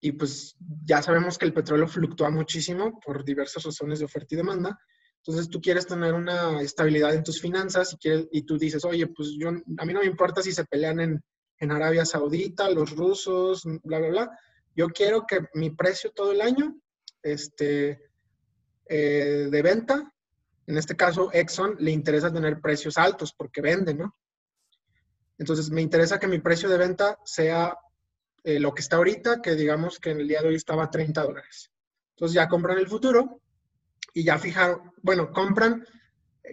y 0.00 0.12
pues 0.12 0.56
ya 0.84 1.00
sabemos 1.00 1.38
que 1.38 1.44
el 1.44 1.54
petróleo 1.54 1.86
fluctúa 1.86 2.30
muchísimo 2.30 2.98
por 3.00 3.24
diversas 3.24 3.62
razones 3.62 4.00
de 4.00 4.04
oferta 4.04 4.34
y 4.34 4.36
demanda, 4.36 4.78
entonces 5.24 5.48
tú 5.48 5.60
quieres 5.60 5.86
tener 5.86 6.14
una 6.14 6.60
estabilidad 6.60 7.14
en 7.14 7.22
tus 7.22 7.40
finanzas 7.40 7.92
y, 7.92 7.96
quieres, 7.96 8.26
y 8.32 8.42
tú 8.42 8.58
dices, 8.58 8.84
oye, 8.84 9.06
pues 9.06 9.30
yo, 9.38 9.50
a 9.50 9.84
mí 9.84 9.92
no 9.92 10.00
me 10.00 10.06
importa 10.06 10.42
si 10.42 10.50
se 10.50 10.64
pelean 10.64 10.98
en, 10.98 11.22
en 11.58 11.70
Arabia 11.70 12.04
Saudita, 12.04 12.68
los 12.70 12.90
rusos, 12.96 13.62
bla, 13.84 14.00
bla, 14.00 14.08
bla. 14.08 14.38
Yo 14.74 14.88
quiero 14.88 15.24
que 15.24 15.46
mi 15.54 15.70
precio 15.70 16.10
todo 16.10 16.32
el 16.32 16.40
año 16.40 16.76
este, 17.22 18.10
eh, 18.86 19.48
de 19.48 19.62
venta, 19.62 20.12
en 20.66 20.76
este 20.76 20.96
caso 20.96 21.30
Exxon, 21.32 21.76
le 21.78 21.92
interesa 21.92 22.32
tener 22.32 22.60
precios 22.60 22.98
altos 22.98 23.32
porque 23.32 23.60
vende, 23.60 23.94
¿no? 23.94 24.16
Entonces 25.42 25.70
me 25.70 25.82
interesa 25.82 26.20
que 26.20 26.28
mi 26.28 26.38
precio 26.38 26.68
de 26.68 26.78
venta 26.78 27.18
sea 27.24 27.76
eh, 28.44 28.60
lo 28.60 28.72
que 28.72 28.80
está 28.80 28.96
ahorita, 28.96 29.42
que 29.42 29.56
digamos 29.56 29.98
que 29.98 30.10
en 30.10 30.20
el 30.20 30.28
día 30.28 30.40
de 30.40 30.48
hoy 30.48 30.54
estaba 30.54 30.84
a 30.84 30.90
30 30.90 31.20
dólares. 31.20 31.72
Entonces 32.10 32.36
ya 32.36 32.48
compran 32.48 32.78
el 32.78 32.86
futuro 32.86 33.40
y 34.14 34.22
ya 34.22 34.38
fijaron, 34.38 34.92
bueno, 35.02 35.32
compran 35.32 35.84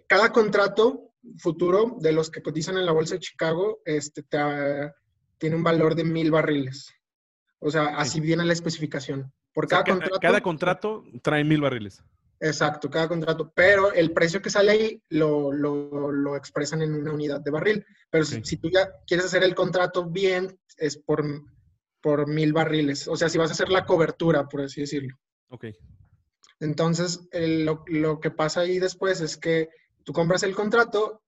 cada 0.07 0.31
contrato 0.31 1.13
futuro 1.37 1.97
de 1.99 2.13
los 2.13 2.31
que 2.31 2.41
cotizan 2.41 2.77
en 2.77 2.85
la 2.87 2.91
bolsa 2.91 3.13
de 3.13 3.19
Chicago 3.19 3.79
este, 3.85 4.23
tiene 5.37 5.55
un 5.55 5.63
valor 5.63 5.93
de 5.93 6.03
mil 6.03 6.31
barriles. 6.31 6.91
O 7.59 7.69
sea, 7.69 7.89
así 7.97 8.19
viene 8.19 8.43
la 8.43 8.53
especificación. 8.53 9.31
Por 9.53 9.67
cada, 9.67 9.83
contrato, 9.83 10.19
cada 10.19 10.41
contrato 10.41 11.03
trae 11.21 11.43
mil 11.43 11.61
barriles. 11.61 12.01
Exacto, 12.39 12.89
cada 12.89 13.07
contrato. 13.07 13.51
Pero 13.53 13.91
el 13.93 14.13
precio 14.13 14.41
que 14.41 14.49
sale 14.49 14.71
ahí 14.71 15.03
lo, 15.09 15.51
lo, 15.51 16.11
lo 16.11 16.35
expresan 16.35 16.81
en 16.81 16.93
una 16.93 17.11
unidad 17.11 17.41
de 17.41 17.51
barril. 17.51 17.85
Pero 18.09 18.25
si, 18.25 18.57
tú 18.57 18.69
ya 18.69 18.89
quieres 19.05 19.25
hacer 19.25 19.43
el 19.43 19.55
contrato 19.55 20.09
bien, 20.09 20.57
es 20.77 20.97
por, 20.97 21.23
por 22.01 22.27
mil 22.27 22.53
barriles. 22.53 23.07
O 23.07 23.15
sea, 23.15 23.29
si 23.29 23.37
vas 23.37 23.49
a 23.49 23.53
hacer 23.53 23.69
la 23.69 23.85
cobertura, 23.85 24.47
por 24.47 24.61
así 24.61 24.81
decirlo. 24.81 25.17
Ok. 25.49 25.65
Entonces, 26.61 27.27
lo, 27.31 27.83
lo, 27.87 28.19
que 28.19 28.31
pasa 28.31 28.61
ahí 28.61 28.79
después 28.79 29.21
es 29.21 29.37
que 29.37 29.69
Tú 30.09 30.13
compras 30.13 30.41
el 30.41 30.55
contrato 30.55 31.21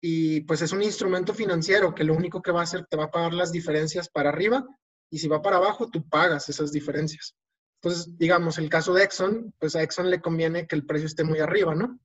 y 0.00 0.42
pues 0.42 0.62
es 0.62 0.70
un 0.72 0.80
instrumento 0.80 1.34
financiero 1.34 1.92
que 1.92 2.04
lo 2.04 2.14
único 2.14 2.40
que 2.40 2.52
va 2.52 2.60
a 2.60 2.62
hacer 2.62 2.86
te 2.86 2.96
va 2.96 3.06
a 3.06 3.10
pagar 3.10 3.34
las 3.34 3.50
diferencias 3.50 4.08
para 4.08 4.28
arriba 4.28 4.64
y 5.10 5.18
si 5.18 5.26
va 5.26 5.42
para 5.42 5.56
abajo, 5.56 5.90
tú 5.90 6.08
pagas 6.08 6.48
esas 6.48 6.70
diferencias. 6.70 7.34
Entonces, 7.80 8.18
digamos, 8.18 8.58
el 8.58 8.68
caso 8.68 8.92
de 8.92 9.04
Exxon, 9.04 9.54
pues 9.58 9.76
a 9.76 9.82
Exxon 9.82 10.10
le 10.10 10.20
conviene 10.20 10.66
que 10.66 10.76
el 10.76 10.84
precio 10.84 11.06
esté 11.06 11.24
muy 11.24 11.38
arriba, 11.38 11.74
¿no? 11.74 11.98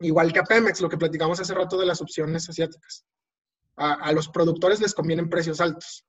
Igual 0.00 0.32
que 0.32 0.40
a 0.40 0.44
Pemex, 0.44 0.80
lo 0.80 0.88
que 0.88 0.96
platicamos 0.96 1.38
hace 1.40 1.54
rato 1.54 1.78
de 1.78 1.86
las 1.86 2.00
opciones 2.00 2.48
asiáticas. 2.48 3.04
A, 3.76 4.12
los 4.12 4.28
productores 4.28 4.80
les 4.80 4.94
convienen 4.94 5.30
precios 5.30 5.60
altos. 5.60 6.04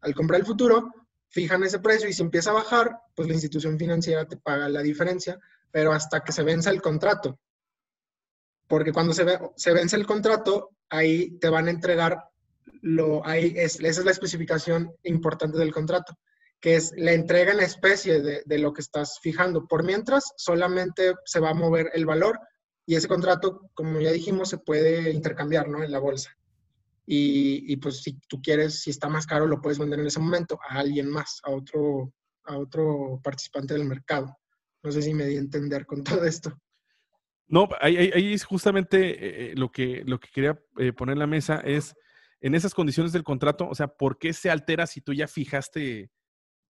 Al 0.00 0.14
comprar 0.14 0.40
el 0.40 0.46
futuro, 0.46 0.92
fijan 1.28 1.62
ese 1.62 1.78
precio 1.78 2.08
y 2.08 2.12
si 2.12 2.22
empieza 2.22 2.50
a 2.50 2.54
bajar, 2.54 2.96
pues 3.14 3.28
la 3.28 3.34
institución 3.34 3.78
financiera 3.78 4.26
te 4.26 4.36
paga 4.36 4.68
la 4.68 4.80
diferencia, 4.80 5.38
pero 5.70 5.92
hasta 5.92 6.20
que 6.20 6.32
se 6.32 6.42
venza 6.42 6.70
el 6.70 6.80
contrato 6.80 7.38
porque 8.72 8.90
cuando 8.90 9.12
se, 9.12 9.26
se 9.54 9.72
vence 9.74 9.96
el 9.96 10.06
contrato, 10.06 10.70
ahí 10.88 11.38
te 11.38 11.50
van 11.50 11.66
a 11.66 11.70
entregar, 11.70 12.24
lo, 12.80 13.20
ahí 13.26 13.52
es, 13.54 13.78
esa 13.78 14.00
es 14.00 14.04
la 14.06 14.12
especificación 14.12 14.94
importante 15.02 15.58
del 15.58 15.74
contrato, 15.74 16.16
que 16.62 16.76
es 16.76 16.94
la 16.96 17.12
entrega 17.12 17.52
en 17.52 17.60
especie 17.60 18.22
de, 18.22 18.42
de, 18.46 18.58
lo 18.58 18.72
que 18.72 18.82
estás 18.82 19.18
fijando. 19.20 19.66
Por 19.66 19.82
mientras, 19.82 20.32
solamente 20.36 21.12
se 21.24 21.40
va 21.40 21.50
a 21.50 21.54
mover 21.54 21.90
el 21.92 22.06
valor 22.06 22.38
y 22.86 22.94
ese 22.94 23.08
contrato, 23.08 23.68
como 23.74 24.00
ya 24.00 24.12
dijimos, 24.12 24.48
se 24.48 24.58
puede 24.58 25.10
intercambiar 25.10 25.68
¿no? 25.68 25.82
en 25.82 25.90
la 25.90 25.98
bolsa. 25.98 26.30
Y, 27.04 27.64
y, 27.70 27.76
pues 27.78 28.00
si 28.02 28.16
tú 28.28 28.40
quieres, 28.40 28.80
si 28.80 28.90
está 28.90 29.08
más 29.08 29.26
caro, 29.26 29.48
lo 29.48 29.60
puedes 29.60 29.80
vender 29.80 29.98
en 29.98 30.06
ese 30.06 30.20
momento 30.20 30.56
a 30.68 30.78
alguien 30.78 31.10
más, 31.10 31.40
a 31.42 31.50
otro, 31.50 32.14
a 32.44 32.56
otro 32.56 33.20
participante 33.24 33.74
del 33.74 33.84
mercado. 33.84 34.38
No 34.84 34.92
sé 34.92 35.02
si 35.02 35.12
me 35.12 35.26
di 35.26 35.36
a 35.36 35.40
entender 35.40 35.84
con 35.84 36.04
todo 36.04 36.24
esto. 36.24 36.56
No, 37.48 37.68
ahí, 37.80 37.96
ahí, 37.96 38.32
es 38.32 38.44
justamente 38.44 39.10
eh, 39.10 39.50
eh, 39.50 39.54
lo, 39.56 39.72
que, 39.72 40.04
lo 40.06 40.20
que 40.20 40.28
quería 40.32 40.62
eh, 40.78 40.92
poner 40.92 41.14
en 41.14 41.18
la 41.18 41.26
mesa 41.26 41.60
es, 41.64 41.92
en 42.40 42.54
esas 42.54 42.72
condiciones 42.72 43.12
del 43.12 43.24
contrato, 43.24 43.68
o 43.68 43.74
sea, 43.74 43.88
¿por 43.88 44.16
qué 44.16 44.32
se 44.32 44.48
altera 44.48 44.86
si 44.86 45.00
tú 45.00 45.12
ya 45.12 45.26
fijaste 45.26 46.12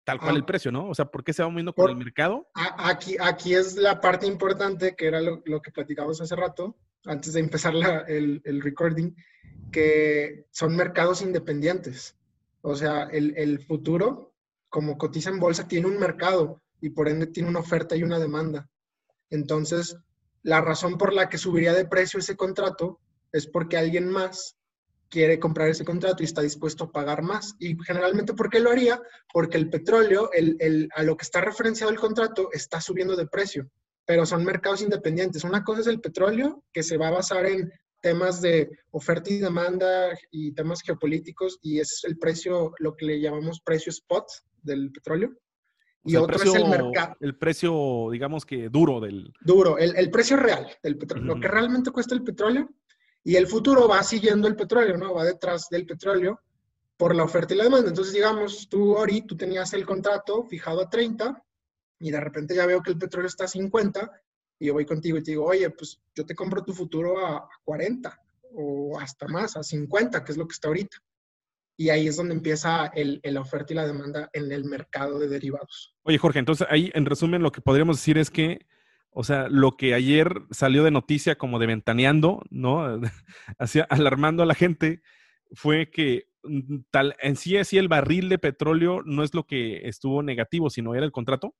tal 0.04 0.18
cual 0.18 0.36
el 0.36 0.42
ah. 0.42 0.46
precio, 0.46 0.72
¿no? 0.72 0.88
O 0.88 0.94
sea, 0.94 1.06
¿por 1.06 1.24
qué 1.24 1.32
se 1.32 1.42
va 1.42 1.48
moviendo 1.48 1.74
con 1.74 1.90
el 1.90 1.96
mercado? 1.96 2.48
Aquí, 2.54 3.16
aquí 3.20 3.54
es 3.54 3.76
la 3.76 4.00
parte 4.00 4.26
importante, 4.26 4.94
que 4.96 5.06
era 5.06 5.20
lo, 5.20 5.62
que 5.62 5.70
platicamos 5.70 6.20
hace 6.20 6.36
rato, 6.36 6.76
antes 7.04 7.32
de 7.32 7.40
empezar 7.40 7.74
el, 8.08 8.40
el, 8.44 8.62
recording, 8.62 9.14
que 9.70 10.46
son 10.50 10.76
mercados 10.76 11.22
independientes. 11.22 12.16
O 12.62 12.74
sea, 12.74 13.04
el, 13.04 13.34
el 13.36 13.60
futuro, 13.64 14.34
como 14.68 14.98
cotiza 14.98 15.30
en 15.30 15.40
bolsa, 15.40 15.68
tiene 15.68 15.86
un 15.86 15.98
mercado 15.98 16.62
y 16.80 16.90
por 16.90 17.08
ende 17.08 17.26
tiene 17.26 17.48
una 17.48 17.60
oferta 17.60 17.96
y 17.96 18.02
una 18.02 18.18
demanda. 18.18 18.68
Entonces, 19.30 19.96
la 20.42 20.60
razón 20.60 20.98
por 20.98 21.12
la 21.12 21.28
que 21.28 21.38
subiría 21.38 21.72
de 21.72 21.86
precio 21.86 22.18
ese 22.18 22.36
contrato 22.36 23.00
es 23.32 23.46
porque 23.46 23.76
alguien 23.76 24.08
más 24.08 24.56
quiere 25.12 25.38
comprar 25.38 25.68
ese 25.68 25.84
contrato 25.84 26.22
y 26.22 26.26
está 26.26 26.40
dispuesto 26.40 26.84
a 26.84 26.90
pagar 26.90 27.22
más. 27.22 27.54
Y 27.58 27.76
generalmente, 27.84 28.32
¿por 28.32 28.48
qué 28.48 28.60
lo 28.60 28.70
haría? 28.70 28.98
Porque 29.30 29.58
el 29.58 29.68
petróleo, 29.68 30.30
el, 30.32 30.88
a 30.96 31.02
lo 31.02 31.18
que 31.18 31.24
está 31.24 31.42
referenciado 31.42 31.92
el 31.92 31.98
contrato, 31.98 32.48
está 32.50 32.80
subiendo 32.80 33.14
de 33.14 33.26
precio, 33.26 33.68
pero 34.06 34.24
son 34.24 34.42
mercados 34.42 34.80
independientes. 34.80 35.44
Una 35.44 35.62
cosa 35.62 35.82
es 35.82 35.86
el 35.86 36.00
petróleo, 36.00 36.64
que 36.72 36.82
se 36.82 36.96
va 36.96 37.08
a 37.08 37.18
basar 37.18 37.44
en 37.44 37.70
temas 38.00 38.40
de 38.40 38.70
oferta 38.90 39.30
y 39.30 39.38
demanda 39.38 40.18
y 40.30 40.54
temas 40.54 40.80
geopolíticos, 40.80 41.58
y 41.60 41.78
es 41.78 42.00
el 42.04 42.18
precio, 42.18 42.72
lo 42.78 42.96
que 42.96 43.04
le 43.04 43.20
llamamos 43.20 43.60
precio 43.60 43.90
spot 43.90 44.24
del 44.62 44.90
petróleo 44.92 45.36
y 46.04 46.16
otro 46.16 46.36
es 46.36 46.54
el 46.54 46.68
mercado. 46.68 47.16
El 47.20 47.36
precio, 47.36 48.08
digamos 48.10 48.44
que 48.44 48.68
duro 48.68 49.00
del... 49.00 49.32
Duro, 49.40 49.78
el, 49.78 50.10
precio 50.10 50.36
real 50.36 50.66
del 50.82 50.98
petróleo, 50.98 51.34
lo 51.34 51.40
que 51.40 51.48
realmente 51.48 51.90
cuesta 51.90 52.14
el 52.14 52.24
petróleo. 52.24 52.68
Y 53.24 53.36
el 53.36 53.46
futuro 53.46 53.88
va 53.88 54.02
siguiendo 54.02 54.48
el 54.48 54.56
petróleo, 54.56 54.96
¿no? 54.96 55.14
Va 55.14 55.24
detrás 55.24 55.68
del 55.68 55.86
petróleo 55.86 56.40
por 56.96 57.14
la 57.14 57.24
oferta 57.24 57.54
y 57.54 57.56
la 57.56 57.64
demanda. 57.64 57.88
Entonces, 57.88 58.14
digamos, 58.14 58.68
tú, 58.68 58.94
Ori, 58.94 59.22
tú 59.22 59.36
tenías 59.36 59.72
el 59.74 59.86
contrato 59.86 60.44
fijado 60.44 60.80
a 60.80 60.90
30 60.90 61.42
y 62.00 62.10
de 62.10 62.20
repente 62.20 62.54
ya 62.54 62.66
veo 62.66 62.82
que 62.82 62.90
el 62.90 62.98
petróleo 62.98 63.28
está 63.28 63.44
a 63.44 63.48
50 63.48 64.10
y 64.58 64.66
yo 64.66 64.74
voy 64.74 64.86
contigo 64.86 65.18
y 65.18 65.22
te 65.22 65.32
digo, 65.32 65.44
oye, 65.44 65.68
pues 65.70 66.00
yo 66.14 66.24
te 66.24 66.34
compro 66.34 66.62
tu 66.62 66.72
futuro 66.72 67.24
a 67.26 67.48
40 67.64 68.16
o 68.54 68.98
hasta 68.98 69.26
más, 69.26 69.56
a 69.56 69.62
50, 69.62 70.22
que 70.22 70.32
es 70.32 70.38
lo 70.38 70.46
que 70.46 70.52
está 70.52 70.68
ahorita. 70.68 70.96
Y 71.76 71.88
ahí 71.88 72.06
es 72.06 72.16
donde 72.16 72.34
empieza 72.34 72.86
el, 72.94 73.20
la 73.24 73.40
oferta 73.40 73.72
y 73.72 73.76
la 73.76 73.86
demanda 73.86 74.30
en 74.32 74.52
el 74.52 74.64
mercado 74.64 75.18
de 75.18 75.28
derivados. 75.28 75.96
Oye, 76.02 76.18
Jorge, 76.18 76.38
entonces 76.38 76.66
ahí 76.70 76.90
en 76.94 77.06
resumen 77.06 77.42
lo 77.42 77.50
que 77.50 77.60
podríamos 77.60 77.96
decir 77.96 78.18
es 78.18 78.30
que, 78.30 78.66
o 79.12 79.24
sea, 79.24 79.48
lo 79.48 79.76
que 79.76 79.94
ayer 79.94 80.42
salió 80.50 80.84
de 80.84 80.90
noticia 80.90 81.36
como 81.36 81.58
de 81.58 81.66
ventaneando, 81.66 82.42
¿no? 82.50 83.00
Hacia, 83.58 83.84
alarmando 83.84 84.42
a 84.42 84.46
la 84.46 84.54
gente, 84.54 85.02
fue 85.52 85.90
que 85.90 86.26
mm, 86.42 86.78
tal, 86.90 87.14
en 87.20 87.36
sí, 87.36 87.56
así 87.56 87.78
el 87.78 87.88
barril 87.88 88.28
de 88.28 88.38
petróleo 88.38 89.02
no 89.04 89.22
es 89.22 89.34
lo 89.34 89.46
que 89.46 89.88
estuvo 89.88 90.22
negativo, 90.22 90.70
sino 90.70 90.94
era 90.94 91.04
el 91.04 91.12
contrato. 91.12 91.54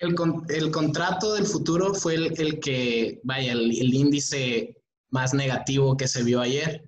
El, 0.00 0.14
el 0.48 0.70
contrato 0.70 1.34
del 1.34 1.46
futuro 1.46 1.94
fue 1.94 2.14
el, 2.14 2.40
el 2.40 2.60
que, 2.60 3.20
vaya, 3.22 3.52
el, 3.52 3.70
el 3.70 3.94
índice 3.94 4.76
más 5.10 5.34
negativo 5.34 5.96
que 5.96 6.08
se 6.08 6.22
vio 6.22 6.40
ayer 6.40 6.84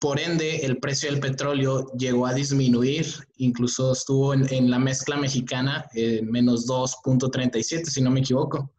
por 0.00 0.18
ende, 0.18 0.64
el 0.64 0.78
precio 0.78 1.10
del 1.10 1.20
petróleo 1.20 1.92
llegó 1.92 2.26
a 2.26 2.32
disminuir, 2.32 3.06
incluso 3.36 3.92
estuvo 3.92 4.32
en, 4.32 4.70
la 4.70 4.78
mezcla 4.78 5.16
mexicana 5.18 5.84
eh, 5.94 6.22
menos 6.22 6.66
2.37, 6.66 7.84
si 7.84 8.00
no 8.00 8.10
me 8.10 8.20
equivoco. 8.20 8.72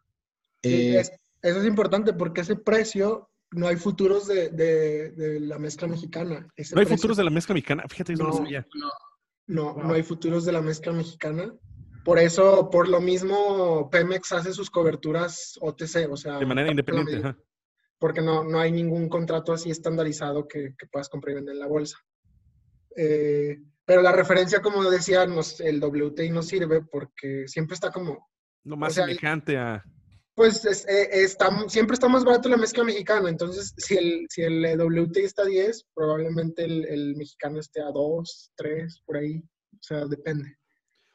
Eh, 0.62 1.02
eso 1.42 1.60
es 1.60 1.66
importante 1.66 2.12
porque 2.12 2.42
ese 2.42 2.56
precio 2.56 3.28
no 3.52 3.68
hay 3.68 3.76
futuros 3.76 4.26
de, 4.26 5.40
la 5.40 5.58
mezcla 5.58 5.88
mexicana. 5.88 6.46
no 6.72 6.80
hay 6.80 6.86
futuros 6.86 7.16
de 7.16 7.24
la 7.24 7.30
mezcla 7.30 7.54
mexicana, 7.54 7.84
fíjate, 7.88 8.14
eso 8.14 8.22
no, 8.22 8.40
no 8.40 8.64
No, 9.46 9.82
no, 9.82 9.94
hay 9.94 10.02
futuros 10.02 10.44
de 10.44 10.52
la 10.52 10.62
mezcla 10.62 10.92
mexicana. 10.92 11.52
Por 12.04 12.18
eso, 12.18 12.68
por 12.70 12.88
lo 12.88 13.00
mismo, 13.00 13.88
Pemex 13.90 14.32
hace 14.32 14.52
sus 14.52 14.70
coberturas 14.70 15.56
OTC, 15.60 16.10
o 16.10 16.16
sea... 16.16 16.38
De 16.38 16.46
manera 16.46 16.70
independiente, 16.70 17.36
porque 17.98 18.20
no, 18.20 18.42
no 18.42 18.58
hay 18.58 18.72
ningún 18.72 19.08
contrato 19.08 19.52
así 19.52 19.70
estandarizado 19.70 20.48
que, 20.48 20.74
puedas 20.90 21.08
comprar 21.08 21.32
y 21.32 21.34
vender 21.36 21.54
en 21.54 21.60
la 21.60 21.68
bolsa. 21.68 21.98
Eh, 22.96 23.60
pero 23.84 24.02
la 24.02 24.10
referencia, 24.10 24.60
como 24.60 24.82
decía, 24.90 25.22
el 25.22 25.84
WTI 25.84 26.30
no 26.30 26.42
sirve 26.42 26.82
porque 26.82 27.46
siempre 27.46 27.74
está 27.74 27.90
como... 27.90 28.28
Lo 28.64 28.76
más 28.76 28.94
semejante 28.94 29.56
a... 29.56 29.84
Pues 30.34 30.64
eh, 30.64 31.08
está, 31.12 31.68
siempre 31.68 31.94
está 31.94 32.08
más 32.08 32.24
barato 32.24 32.48
la 32.48 32.56
mezcla 32.56 32.84
mexicana, 32.84 33.28
entonces 33.28 33.74
si 33.76 33.96
el, 33.96 34.26
si 34.30 34.42
el 34.42 34.64
WTI 34.80 35.24
está 35.24 35.42
a 35.42 35.46
10, 35.46 35.88
probablemente 35.94 36.64
el, 36.64 37.14
mexicano 37.16 37.60
esté 37.60 37.82
a 37.82 37.90
2, 37.90 38.52
3, 38.56 39.02
por 39.04 39.18
ahí, 39.18 39.42
o 39.72 39.82
sea, 39.82 40.06
depende. 40.06 40.56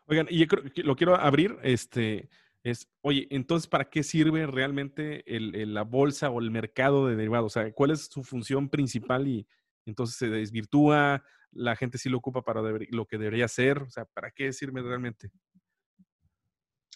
Oigan, 0.05 0.27
y 0.29 0.39
yo 0.39 0.47
creo 0.47 0.71
que 0.71 0.83
lo 0.83 0.95
quiero 0.95 1.15
abrir, 1.15 1.57
este, 1.63 2.29
es, 2.63 2.87
oye, 3.01 3.27
entonces, 3.31 3.67
¿para 3.67 3.89
qué 3.89 4.03
sirve 4.03 4.45
realmente 4.45 5.23
la 5.25 5.83
bolsa 5.83 6.29
o 6.29 6.39
el 6.39 6.51
mercado 6.51 7.07
de 7.07 7.15
derivados? 7.15 7.57
O 7.57 7.59
sea, 7.59 7.71
¿cuál 7.73 7.91
es 7.91 8.05
su 8.05 8.23
función 8.23 8.69
principal 8.69 9.27
y 9.27 9.47
entonces 9.85 10.15
se 10.15 10.29
desvirtúa? 10.29 11.23
¿La 11.51 11.75
gente 11.75 11.97
sí 11.97 12.07
lo 12.07 12.19
ocupa 12.19 12.43
para 12.43 12.61
lo 12.61 13.05
que 13.07 13.17
debería 13.17 13.47
ser? 13.47 13.79
O 13.79 13.89
sea, 13.89 14.05
¿para 14.05 14.29
qué 14.29 14.53
sirve 14.53 14.81
realmente? 14.83 15.31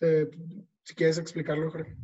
Eh, 0.02 0.30
si 0.84 0.96
quieres 0.96 1.18
explicarlo, 1.18 1.72
Jorge. 1.72 1.96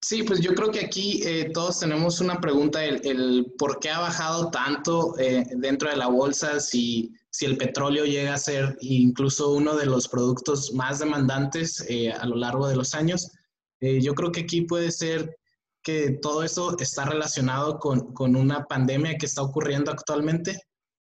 Sí, 0.00 0.22
pues 0.22 0.40
yo 0.40 0.54
creo 0.54 0.70
que 0.70 0.84
aquí 0.84 1.22
eh, 1.24 1.50
todos 1.54 1.80
tenemos 1.80 2.20
una 2.20 2.40
pregunta, 2.40 2.84
el, 2.84 3.52
por 3.58 3.80
qué 3.80 3.88
ha 3.88 4.00
bajado 4.00 4.50
tanto 4.50 5.18
eh, 5.18 5.44
dentro 5.56 5.88
de 5.88 5.96
la 5.96 6.08
bolsa 6.08 6.60
si 6.60 7.10
si 7.34 7.46
el 7.46 7.56
petróleo 7.56 8.04
llega 8.04 8.32
a 8.32 8.38
ser 8.38 8.78
incluso 8.80 9.50
uno 9.50 9.74
de 9.74 9.86
los 9.86 10.06
productos 10.06 10.72
más 10.72 11.00
demandantes 11.00 11.84
eh, 11.88 12.12
a 12.12 12.24
lo 12.26 12.36
largo 12.36 12.68
de 12.68 12.76
los 12.76 12.94
años. 12.94 13.32
Eh, 13.80 14.00
yo 14.00 14.14
creo 14.14 14.30
que 14.30 14.42
aquí 14.42 14.60
puede 14.60 14.92
ser 14.92 15.36
que 15.82 16.12
todo 16.22 16.44
eso 16.44 16.78
está 16.78 17.06
relacionado 17.06 17.80
con, 17.80 18.14
con 18.14 18.36
una 18.36 18.66
pandemia 18.66 19.18
que 19.18 19.26
está 19.26 19.42
ocurriendo 19.42 19.90
actualmente. 19.90 20.62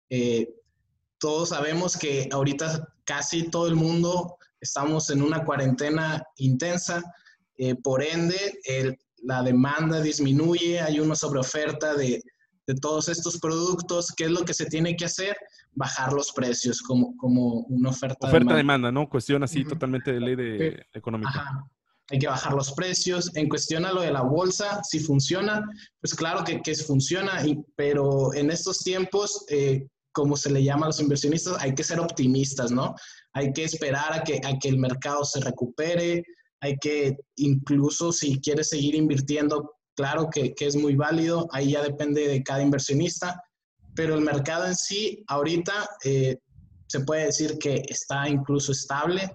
Eh, 0.09 0.49
todos 1.19 1.49
sabemos 1.49 1.95
que 1.95 2.27
ahorita 2.31 2.91
casi 3.03 3.47
todo 3.51 3.67
el 3.67 3.75
mundo 3.75 4.35
estamos 4.65 5.09
en 5.09 5.21
una 5.21 5.45
cuarentena 5.45 6.21
intensa, 6.37 7.01
por 7.83 8.03
ende 8.03 8.59
la 9.23 9.41
demanda 9.41 10.01
disminuye, 10.01 10.81
hay 10.81 10.99
una 10.99 11.15
sobreoferta 11.15 11.95
de, 11.95 12.21
de 12.67 12.75
todos 12.75 13.07
estos 13.07 13.39
productos. 13.39 14.11
¿Qué 14.15 14.25
es 14.25 14.31
lo 14.31 14.43
que 14.43 14.53
se 14.53 14.65
tiene 14.65 14.95
que 14.95 15.05
hacer? 15.05 15.35
bajar 15.75 16.13
los 16.13 16.31
precios 16.31 16.81
como, 16.81 17.15
como 17.17 17.59
una 17.67 17.89
oferta. 17.89 18.27
Oferta-demanda, 18.27 18.91
¿no? 18.91 19.07
Cuestión 19.09 19.43
así 19.43 19.63
totalmente 19.63 20.13
de 20.13 20.19
ley 20.19 20.35
de, 20.35 20.85
económica. 20.93 21.67
Hay 22.09 22.19
que 22.19 22.27
bajar 22.27 22.53
los 22.53 22.71
precios. 22.73 23.35
En 23.35 23.49
cuestión 23.49 23.85
a 23.85 23.91
lo 23.91 24.01
de 24.01 24.11
la 24.11 24.21
bolsa, 24.21 24.81
si 24.83 24.99
funciona, 24.99 25.63
pues 26.01 26.13
claro 26.15 26.43
que, 26.43 26.61
que 26.61 26.75
funciona, 26.75 27.45
y, 27.45 27.59
pero 27.75 28.33
en 28.33 28.51
estos 28.51 28.79
tiempos, 28.79 29.45
eh, 29.49 29.87
como 30.11 30.37
se 30.37 30.51
le 30.51 30.63
llama 30.63 30.85
a 30.85 30.89
los 30.89 30.99
inversionistas, 30.99 31.57
hay 31.59 31.75
que 31.75 31.83
ser 31.83 31.99
optimistas, 31.99 32.71
¿no? 32.71 32.95
Hay 33.35 33.53
que 33.53 33.63
esperar 33.63 34.11
a 34.13 34.23
que, 34.23 34.41
a 34.43 34.57
que 34.57 34.69
el 34.69 34.79
mercado 34.79 35.23
se 35.23 35.39
recupere, 35.39 36.23
hay 36.61 36.77
que 36.77 37.15
incluso 37.35 38.11
si 38.11 38.41
quieres 38.41 38.69
seguir 38.69 38.95
invirtiendo, 38.95 39.75
claro 39.95 40.29
que, 40.29 40.55
que 40.55 40.65
es 40.65 40.75
muy 40.75 40.95
válido, 40.95 41.47
ahí 41.51 41.71
ya 41.71 41.83
depende 41.83 42.27
de 42.27 42.41
cada 42.41 42.63
inversionista, 42.63 43.39
pero 43.93 44.15
el 44.15 44.21
mercado 44.21 44.65
en 44.65 44.75
sí 44.75 45.23
ahorita 45.27 45.87
eh, 46.03 46.39
se 46.87 46.99
puede 47.01 47.25
decir 47.25 47.57
que 47.59 47.83
está 47.87 48.27
incluso 48.27 48.71
estable, 48.71 49.31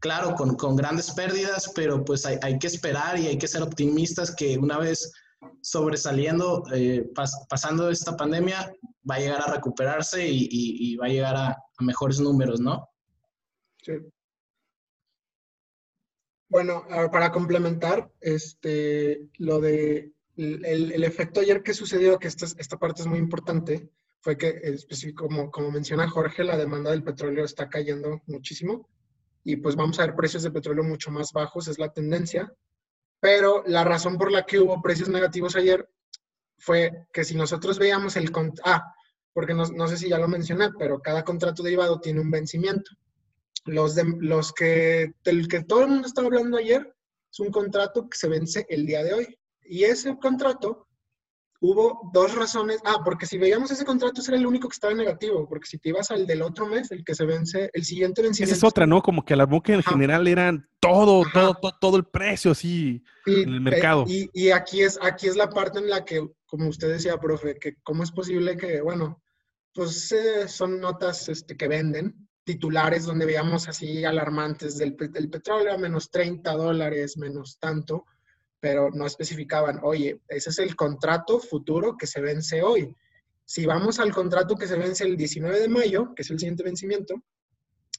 claro, 0.00 0.34
con, 0.34 0.56
con 0.56 0.76
grandes 0.76 1.10
pérdidas, 1.12 1.70
pero 1.74 2.04
pues 2.04 2.26
hay, 2.26 2.38
hay, 2.42 2.58
que 2.58 2.66
esperar 2.66 3.18
y 3.18 3.28
hay 3.28 3.38
que 3.38 3.48
ser 3.48 3.62
optimistas 3.62 4.34
que 4.34 4.58
una 4.58 4.78
vez 4.78 5.12
sobresaliendo, 5.62 6.62
eh, 6.72 7.10
pasando 7.48 7.90
esta 7.90 8.16
pandemia, 8.16 8.72
va 9.08 9.16
a 9.16 9.18
llegar 9.18 9.42
a 9.42 9.52
recuperarse 9.54 10.26
y, 10.26 10.96
va 10.96 11.06
a 11.06 11.10
llegar 11.10 11.36
a, 11.36 11.56
mejores 11.80 12.20
números, 12.20 12.60
¿no? 12.60 12.88
Bueno, 16.48 16.86
para 17.10 17.32
complementar, 17.32 18.10
este, 18.20 19.28
lo 19.38 19.60
de 19.60 20.12
el, 20.36 21.02
efecto 21.04 21.40
ayer 21.40 21.62
que 21.62 21.74
sucedió, 21.74 22.18
que 22.18 22.28
esta, 22.28 22.46
esta 22.58 22.78
parte 22.78 23.02
es 23.02 23.08
muy 23.08 23.18
importante, 23.18 23.90
fue 24.20 24.36
que, 24.36 24.76
como, 25.14 25.50
como 25.50 25.70
menciona 25.70 26.08
Jorge, 26.08 26.44
la 26.44 26.56
demanda 26.56 26.90
del 26.90 27.02
petróleo 27.02 27.44
está 27.44 27.68
cayendo 27.68 28.22
muchísimo 28.26 28.88
y 29.44 29.56
pues 29.56 29.76
vamos 29.76 29.98
a 29.98 30.06
ver 30.06 30.16
precios 30.16 30.42
de 30.42 30.50
petróleo 30.50 30.82
mucho 30.82 31.10
más 31.10 31.32
bajos, 31.32 31.68
es 31.68 31.78
la 31.78 31.92
tendencia. 31.92 32.52
Pero 33.20 33.62
la 33.66 33.84
razón 33.84 34.18
por 34.18 34.32
la 34.32 34.44
que 34.44 34.58
hubo 34.58 34.82
precios 34.82 35.08
negativos 35.08 35.54
ayer 35.56 35.88
fue 36.58 37.06
que 37.12 37.24
si 37.24 37.36
nosotros 37.36 37.78
veíamos 37.78 38.16
el... 38.16 38.30
Ah, 38.64 38.92
porque 39.32 39.54
no, 39.54 39.64
no 39.66 39.86
sé 39.86 39.96
si 39.96 40.08
ya 40.08 40.18
lo 40.18 40.26
mencioné, 40.26 40.70
pero 40.76 41.00
cada 41.00 41.22
contrato 41.22 41.62
derivado 41.62 42.00
tiene 42.00 42.20
un 42.20 42.30
vencimiento. 42.30 42.90
Los, 43.66 43.94
de, 43.94 44.04
los 44.20 44.52
que, 44.52 45.12
del 45.24 45.48
que 45.48 45.64
todo 45.64 45.82
el 45.82 45.88
mundo 45.88 46.06
estaba 46.06 46.28
hablando 46.28 46.56
ayer 46.56 46.94
es 47.30 47.40
un 47.40 47.50
contrato 47.50 48.08
que 48.08 48.16
se 48.16 48.28
vence 48.28 48.66
el 48.68 48.86
día 48.86 49.02
de 49.02 49.12
hoy. 49.12 49.38
Y 49.64 49.84
ese 49.84 50.16
contrato, 50.18 50.86
hubo 51.60 52.10
dos 52.12 52.34
razones. 52.34 52.78
Ah, 52.84 53.00
porque 53.04 53.26
si 53.26 53.38
veíamos 53.38 53.70
ese 53.70 53.84
contrato, 53.84 54.20
ese 54.20 54.30
era 54.30 54.40
el 54.40 54.46
único 54.46 54.68
que 54.68 54.74
estaba 54.74 54.94
negativo, 54.94 55.48
porque 55.48 55.66
si 55.66 55.78
te 55.78 55.90
ibas 55.90 56.10
al 56.10 56.26
del 56.26 56.42
otro 56.42 56.66
mes, 56.66 56.90
el 56.92 57.04
que 57.04 57.14
se 57.14 57.24
vence, 57.24 57.70
el 57.72 57.84
siguiente 57.84 58.22
vencimiento. 58.22 58.54
Esa 58.54 58.66
es 58.66 58.70
otra, 58.70 58.86
¿no? 58.86 59.02
Como 59.02 59.24
que 59.24 59.34
a 59.34 59.36
la 59.36 59.46
boca 59.46 59.72
en 59.72 59.82
general 59.82 60.28
eran 60.28 60.68
todo, 60.80 61.24
todo, 61.32 61.56
todo, 61.80 61.96
el 61.96 62.04
precio 62.04 62.52
así 62.52 63.02
en 63.26 63.54
el 63.54 63.60
mercado. 63.60 64.04
y, 64.06 64.30
y, 64.32 64.50
aquí, 64.50 64.82
es, 64.82 64.98
aquí 65.02 65.26
es 65.26 65.36
la 65.36 65.50
parte 65.50 65.78
en 65.78 65.90
la 65.90 66.04
que, 66.04 66.26
como 66.46 66.68
usted 66.68 66.88
decía, 66.88 67.18
profe, 67.18 67.56
que 67.58 67.74
cómo 67.82 68.02
es 68.02 68.12
posible 68.12 68.56
que, 68.56 68.80
bueno, 68.80 69.22
pues 69.74 70.10
eh, 70.12 70.48
son 70.48 70.80
notas 70.80 71.28
este, 71.28 71.56
que 71.56 71.68
venden, 71.68 72.25
titulares 72.46 73.04
donde 73.04 73.26
veíamos 73.26 73.68
así 73.68 74.04
alarmantes 74.04 74.78
del, 74.78 74.94
petróleo 74.94 75.74
a 75.74 75.78
menos 75.78 76.10
30 76.10 76.52
dólares, 76.52 77.18
menos 77.18 77.58
tanto 77.58 78.06
pero 78.58 78.90
no 78.90 79.06
especificaban, 79.06 79.80
oye, 79.82 80.20
ese 80.28 80.50
es 80.50 80.58
el 80.58 80.74
contrato 80.74 81.38
futuro 81.38 81.96
que 81.96 82.06
se 82.06 82.20
vence 82.20 82.62
hoy. 82.62 82.96
Si 83.44 83.66
vamos 83.66 84.00
al 84.00 84.12
contrato 84.12 84.56
que 84.56 84.66
se 84.66 84.76
vence 84.76 85.04
el 85.04 85.16
19 85.16 85.60
de 85.60 85.68
mayo, 85.68 86.14
que 86.14 86.22
es 86.22 86.30
el 86.30 86.38
siguiente 86.38 86.64
vencimiento, 86.64 87.22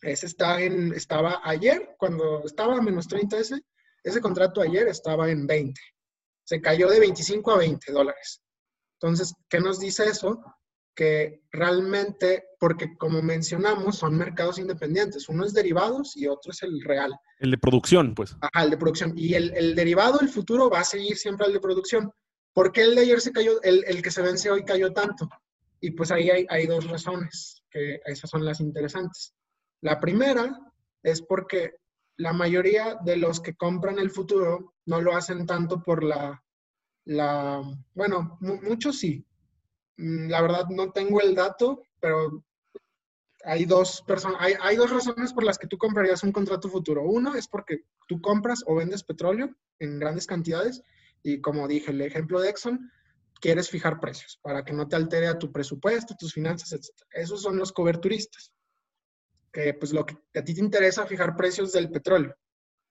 ese 0.01 0.25
está 0.25 0.61
en, 0.61 0.93
estaba 0.93 1.41
ayer, 1.43 1.95
cuando 1.97 2.43
estaba 2.43 2.77
a 2.77 2.81
menos 2.81 3.07
30 3.07 3.37
ese, 3.37 3.61
ese 4.03 4.19
contrato 4.19 4.61
ayer 4.61 4.87
estaba 4.87 5.29
en 5.29 5.45
20. 5.47 5.79
Se 6.43 6.59
cayó 6.59 6.89
de 6.89 6.99
25 6.99 7.51
a 7.51 7.57
20 7.57 7.91
dólares. 7.91 8.41
Entonces, 8.99 9.33
¿qué 9.47 9.59
nos 9.59 9.79
dice 9.79 10.05
eso? 10.05 10.41
Que 10.97 11.43
realmente, 11.51 12.45
porque 12.59 12.97
como 12.97 13.21
mencionamos, 13.21 13.99
son 13.99 14.17
mercados 14.17 14.57
independientes. 14.57 15.29
Uno 15.29 15.45
es 15.45 15.53
derivados 15.53 16.17
y 16.17 16.25
otro 16.25 16.51
es 16.51 16.63
el 16.63 16.81
real. 16.81 17.15
El 17.37 17.51
de 17.51 17.57
producción, 17.59 18.15
pues. 18.15 18.35
Ajá, 18.41 18.63
el 18.63 18.71
de 18.71 18.77
producción. 18.77 19.13
Y 19.15 19.35
el, 19.35 19.53
el 19.55 19.75
derivado, 19.75 20.19
el 20.19 20.27
futuro, 20.27 20.71
va 20.71 20.79
a 20.79 20.83
seguir 20.83 21.15
siempre 21.15 21.45
al 21.45 21.53
de 21.53 21.59
producción. 21.59 22.11
¿Por 22.51 22.71
qué 22.71 22.81
el 22.81 22.95
de 22.95 23.01
ayer 23.01 23.21
se 23.21 23.31
cayó, 23.31 23.61
el, 23.61 23.83
el 23.85 24.01
que 24.01 24.09
se 24.09 24.23
vence 24.23 24.49
hoy 24.49 24.65
cayó 24.65 24.91
tanto? 24.91 25.29
Y 25.79 25.91
pues 25.91 26.09
ahí 26.09 26.31
hay, 26.31 26.47
hay 26.49 26.65
dos 26.65 26.89
razones, 26.89 27.61
que 27.69 28.01
esas 28.07 28.31
son 28.31 28.43
las 28.43 28.59
interesantes. 28.59 29.35
La 29.81 29.99
primera 29.99 30.59
es 31.03 31.21
porque 31.21 31.75
la 32.15 32.33
mayoría 32.33 32.97
de 33.05 33.17
los 33.17 33.39
que 33.39 33.55
compran 33.55 33.99
el 33.99 34.09
futuro 34.09 34.73
no 34.87 34.99
lo 34.99 35.15
hacen 35.15 35.45
tanto 35.45 35.83
por 35.83 36.03
la, 36.03 36.43
la 37.05 37.61
bueno, 37.93 38.39
muchos 38.41 38.97
sí, 38.97 39.23
la 39.97 40.41
verdad 40.41 40.67
no 40.69 40.91
tengo 40.91 41.21
el 41.21 41.35
dato, 41.35 41.83
pero 41.99 42.43
hay 43.43 43.65
dos, 43.65 44.03
personas, 44.05 44.37
hay, 44.41 44.53
hay, 44.61 44.75
dos 44.75 44.91
razones 44.91 45.33
por 45.33 45.43
las 45.43 45.57
que 45.57 45.67
tú 45.67 45.77
comprarías 45.77 46.23
un 46.23 46.31
contrato 46.31 46.69
futuro. 46.69 47.03
Uno 47.03 47.35
es 47.35 47.47
porque 47.47 47.81
tú 48.07 48.21
compras 48.21 48.63
o 48.67 48.75
vendes 48.75 49.03
petróleo 49.03 49.55
en 49.79 49.99
grandes 49.99 50.27
cantidades 50.27 50.83
y 51.23 51.41
como 51.41 51.67
dije, 51.67 51.91
el 51.91 52.01
ejemplo 52.01 52.39
de 52.39 52.49
Exxon, 52.49 52.91
quieres 53.39 53.69
fijar 53.69 53.99
precios 53.99 54.39
para 54.41 54.63
que 54.63 54.73
no 54.73 54.87
te 54.87 54.95
altere 54.95 55.27
a 55.27 55.37
tu 55.37 55.51
presupuesto, 55.51 56.15
tus 56.17 56.33
finanzas, 56.33 56.73
etc. 56.73 56.89
Esos 57.11 57.41
son 57.41 57.57
los 57.57 57.71
coberturistas, 57.71 58.51
que 59.51 59.73
pues 59.73 59.93
lo 59.93 60.05
que 60.05 60.15
a 60.35 60.43
ti 60.43 60.53
te 60.53 60.61
interesa 60.61 61.05
fijar 61.05 61.35
precios 61.35 61.71
del 61.71 61.89
petróleo. 61.89 62.35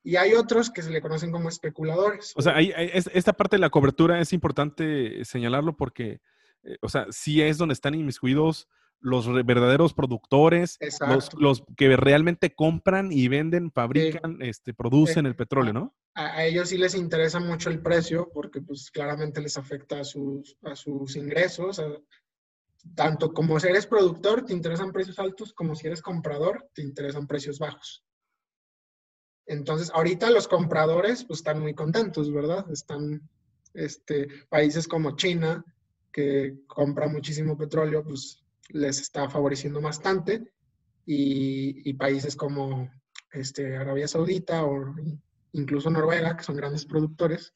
Y 0.03 0.17
hay 0.17 0.35
otros 0.35 0.71
que 0.71 0.83
se 0.83 0.91
le 0.91 1.01
conocen 1.01 1.33
como 1.33 1.49
especuladores. 1.49 2.33
O 2.37 2.43
sea, 2.43 2.61
esta 2.61 3.33
parte 3.33 3.57
de 3.57 3.61
la 3.61 3.71
cobertura 3.71 4.21
es 4.21 4.33
importante 4.33 5.25
señalarlo 5.25 5.77
porque 5.77 6.21
eh, 6.67 6.77
o 6.83 6.89
sea, 6.89 7.07
sí 7.11 7.41
es 7.41 7.59
donde 7.59 7.73
están 7.73 7.95
inmiscuidos 7.95 8.69
los 9.01 9.33
verdaderos 9.45 9.95
productores, 9.95 10.79
los, 11.39 11.63
que 11.77 11.97
realmente 11.97 12.55
compran 12.55 13.13
y 13.13 13.29
venden, 13.29 13.71
fabrican, 13.71 14.39
este, 14.41 14.75
producen 14.75 15.27
el 15.27 15.37
petróleo, 15.37 15.73
¿no? 15.73 15.95
A, 16.15 16.45
ellos 16.45 16.71
sí 16.71 16.79
les 16.79 16.95
interesa 16.95 17.39
mucho 17.39 17.71
el 17.71 17.81
precio 17.83 18.31
porque 18.33 18.63
pues 18.63 18.91
claramente 18.91 19.41
les 19.41 19.59
afecta 19.59 20.01
a 20.01 20.05
sus, 20.05 20.57
a 20.63 20.75
sus 20.75 21.15
ingresos. 21.15 21.81
tanto 22.95 23.33
como 23.33 23.61
si 23.61 23.69
eres 23.69 23.87
productor, 23.87 24.45
te 24.45 24.55
interesan 24.55 24.93
precios 24.93 25.19
altos, 25.19 25.53
como 25.53 25.75
si 25.75 25.87
eres 25.87 26.03
comprador, 26.03 26.69
te 26.73 26.83
interesan 26.83 27.27
precios 27.27 27.59
bajos. 27.59 28.03
Entonces, 29.47 29.91
ahorita 29.95 30.31
los 30.31 30.49
compradores 30.49 31.25
pues 31.25 31.41
están 31.41 31.61
muy 31.61 31.75
contentos, 31.75 32.33
¿verdad? 32.33 32.69
Están 32.71 33.29
este, 33.75 34.27
países 34.49 34.89
como 34.89 35.15
China, 35.17 35.65
que 36.17 36.55
compra 36.67 37.09
muchísimo 37.09 37.59
petróleo, 37.59 38.03
pues 38.03 38.43
les 38.71 39.03
está 39.03 39.29
favoreciendo 39.29 39.83
bastante. 39.83 40.51
Y, 41.05 41.93
países 41.95 42.35
como 42.35 42.91
este, 43.33 43.77
Arabia 43.77 44.09
Saudita 44.09 44.65
o 44.65 44.95
incluso 45.53 45.91
Noruega, 45.91 46.35
que 46.37 46.43
son 46.43 46.57
grandes 46.57 46.87
productores, 46.87 47.55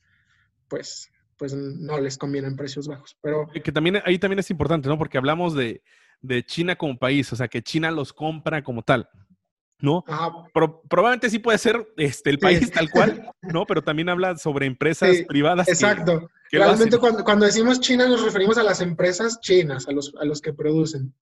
pues, 0.68 1.10
pues 1.38 1.54
no 1.54 1.98
les 1.98 2.18
convienen 2.18 2.54
precios 2.54 2.86
bajos. 2.86 3.16
Pero 3.22 3.48
que 3.48 3.72
también 3.72 4.02
ahí 4.04 4.18
también 4.18 4.40
es 4.40 4.50
importante, 4.50 4.90
¿no? 4.90 4.98
Porque 4.98 5.16
hablamos 5.16 5.54
de, 5.54 5.82
de 6.20 6.44
China 6.44 6.76
como 6.76 6.98
país, 6.98 7.32
o 7.32 7.36
sea, 7.36 7.48
que 7.48 7.62
China 7.62 7.90
los 7.90 8.12
compra 8.12 8.62
como 8.62 8.82
tal. 8.82 9.08
¿no? 9.82 10.04
probablemente 10.90 11.30
sí 11.30 11.38
puede 11.38 11.56
ser 11.56 11.90
este, 11.96 12.28
el 12.28 12.38
país 12.38 12.70
tal 12.70 12.90
cual, 12.90 13.32
¿no? 13.40 13.64
Pero 13.64 13.80
también 13.80 14.10
habla 14.10 14.36
sobre 14.36 14.66
empresas 14.66 15.16
privadas. 15.26 15.66
Exacto. 15.66 16.28
Realmente 16.50 16.98
cuando, 16.98 17.24
cuando, 17.24 17.46
decimos 17.46 17.80
China 17.80 18.08
nos 18.08 18.24
referimos 18.24 18.58
a 18.58 18.62
las 18.62 18.80
empresas 18.80 19.40
chinas, 19.40 19.86
a 19.88 19.92
los, 19.92 20.12
a 20.20 20.24
los 20.24 20.40
que 20.40 20.52
producen. 20.52 21.14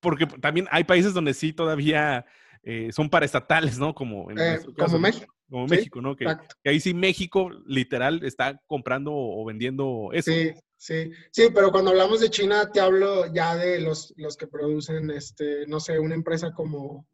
Porque 0.00 0.26
también 0.26 0.66
hay 0.70 0.84
países 0.84 1.14
donde 1.14 1.34
sí 1.34 1.52
todavía 1.52 2.24
eh, 2.62 2.90
son 2.92 3.10
paraestatales, 3.10 3.78
¿no? 3.78 3.94
Como, 3.94 4.30
en 4.30 4.38
eh, 4.38 4.60
como 4.76 4.98
México. 4.98 5.34
Como 5.50 5.66
México, 5.66 6.00
¿no? 6.00 6.16
Que, 6.16 6.26
ahí 6.64 6.80
sí 6.80 6.94
México 6.94 7.50
literal 7.66 8.24
está 8.24 8.60
comprando 8.66 9.12
o 9.12 9.44
vendiendo 9.44 10.10
eso. 10.12 10.30
Sí, 10.30 10.52
sí, 10.78 11.10
sí, 11.30 11.48
pero 11.54 11.70
cuando 11.70 11.90
hablamos 11.90 12.20
de 12.20 12.30
China 12.30 12.70
te 12.72 12.80
hablo 12.80 13.32
ya 13.34 13.56
de 13.56 13.80
los, 13.80 14.14
los 14.16 14.36
que 14.36 14.46
producen, 14.46 15.10
este, 15.10 15.66
no 15.66 15.78
sé, 15.78 15.98
una 15.98 16.14
empresa 16.14 16.52
como 16.52 17.06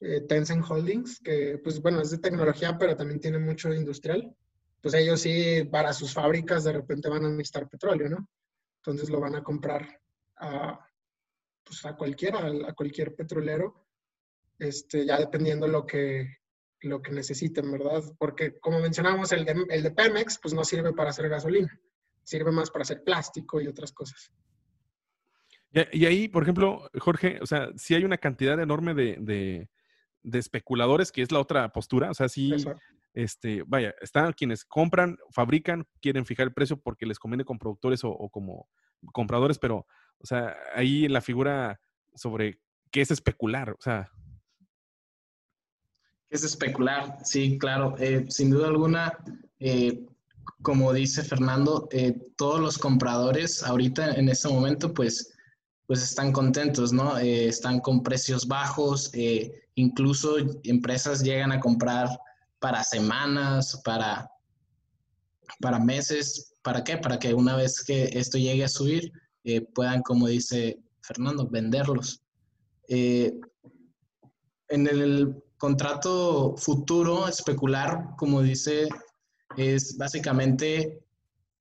eh, 0.00 0.20
Tencent 0.20 0.64
Holdings, 0.68 1.18
que 1.20 1.58
pues 1.64 1.82
bueno, 1.82 2.00
es 2.00 2.10
de 2.10 2.18
tecnología, 2.18 2.78
pero 2.78 2.94
también 2.94 3.20
tiene 3.20 3.38
mucho 3.38 3.72
industrial. 3.74 4.32
Pues 4.80 4.94
ellos 4.94 5.20
sí, 5.20 5.64
para 5.70 5.92
sus 5.92 6.12
fábricas 6.14 6.64
de 6.64 6.72
repente 6.72 7.08
van 7.08 7.24
a 7.24 7.30
necesitar 7.30 7.68
petróleo, 7.68 8.08
¿no? 8.08 8.28
Entonces 8.76 9.10
lo 9.10 9.20
van 9.20 9.34
a 9.34 9.42
comprar 9.42 10.00
a, 10.36 10.86
pues 11.64 11.84
a 11.84 11.96
cualquiera, 11.96 12.38
a 12.66 12.72
cualquier 12.74 13.14
petrolero, 13.14 13.86
este, 14.58 15.04
ya 15.04 15.18
dependiendo 15.18 15.66
lo 15.66 15.84
que, 15.84 16.38
lo 16.80 17.02
que 17.02 17.10
necesiten, 17.10 17.70
¿verdad? 17.70 18.02
Porque 18.18 18.58
como 18.60 18.80
mencionamos, 18.80 19.32
el 19.32 19.44
de, 19.44 19.64
el 19.68 19.82
de 19.82 19.90
Pemex, 19.90 20.38
pues 20.40 20.54
no 20.54 20.64
sirve 20.64 20.92
para 20.92 21.10
hacer 21.10 21.28
gasolina, 21.28 21.78
sirve 22.22 22.52
más 22.52 22.70
para 22.70 22.82
hacer 22.82 23.02
plástico 23.02 23.60
y 23.60 23.66
otras 23.66 23.92
cosas. 23.92 24.32
Y, 25.92 26.06
ahí, 26.06 26.28
por 26.28 26.44
ejemplo, 26.44 26.88
Jorge, 26.98 27.38
o 27.42 27.46
sea, 27.46 27.68
si 27.76 27.94
hay 27.94 28.02
una 28.02 28.16
cantidad 28.16 28.58
enorme 28.58 28.94
de, 28.94 29.68
de 30.22 30.38
especuladores, 30.38 31.12
que 31.12 31.22
es 31.22 31.32
la 31.32 31.40
otra 31.40 31.70
postura. 31.72 32.10
O 32.10 32.14
sea, 32.14 32.28
sí, 32.28 32.52
este, 33.14 33.62
vaya, 33.66 33.94
están 34.00 34.32
quienes 34.32 34.64
compran, 34.64 35.18
fabrican, 35.30 35.86
quieren 36.00 36.26
fijar 36.26 36.46
el 36.46 36.54
precio 36.54 36.80
porque 36.80 37.06
les 37.06 37.18
conviene 37.18 37.44
con 37.44 37.58
productores 37.58 38.00
o, 38.04 38.28
como 38.30 38.68
compradores, 39.12 39.58
pero, 39.58 39.86
o 40.18 40.26
sea, 40.26 40.56
ahí 40.74 41.08
la 41.08 41.20
figura 41.20 41.80
sobre 42.14 42.60
qué 42.90 43.00
es 43.00 43.10
especular, 43.10 43.70
o 43.70 43.80
sea. 43.80 44.10
¿Qué 46.28 46.36
es 46.36 46.44
especular? 46.44 47.18
Sí, 47.24 47.58
claro. 47.58 47.94
Eh, 47.98 48.26
sin 48.28 48.50
duda 48.50 48.68
alguna, 48.68 49.18
eh, 49.60 50.04
como 50.62 50.92
dice 50.92 51.22
Fernando, 51.22 51.88
eh, 51.90 52.18
todos 52.36 52.60
los 52.60 52.78
compradores 52.78 53.62
ahorita 53.62 54.14
en 54.14 54.28
este 54.28 54.48
momento, 54.48 54.92
pues, 54.92 55.34
pues 55.86 56.02
están 56.02 56.32
contentos, 56.32 56.92
¿no? 56.92 57.16
están 57.16 57.80
con 57.80 58.02
precios 58.02 58.46
bajos, 58.46 59.10
Incluso 59.78 60.38
empresas 60.64 61.22
llegan 61.22 61.52
a 61.52 61.60
comprar 61.60 62.08
para 62.60 62.84
semanas, 62.84 63.80
para, 63.84 64.30
para 65.60 65.78
meses. 65.78 66.52
¿Para 66.62 66.84
qué? 66.84 66.96
Para 66.96 67.18
que 67.18 67.34
una 67.34 67.56
vez 67.56 67.82
que 67.82 68.04
esto 68.12 68.38
llegue 68.38 68.64
a 68.64 68.68
subir, 68.68 69.12
eh, 69.44 69.60
puedan, 69.60 70.02
como 70.02 70.28
dice 70.28 70.78
Fernando, 71.02 71.46
venderlos. 71.48 72.22
Eh, 72.88 73.38
en 74.68 74.86
el 74.86 75.42
contrato 75.56 76.56
futuro, 76.56 77.28
especular, 77.28 78.10
como 78.16 78.42
dice, 78.42 78.88
es 79.56 79.96
básicamente 79.96 81.02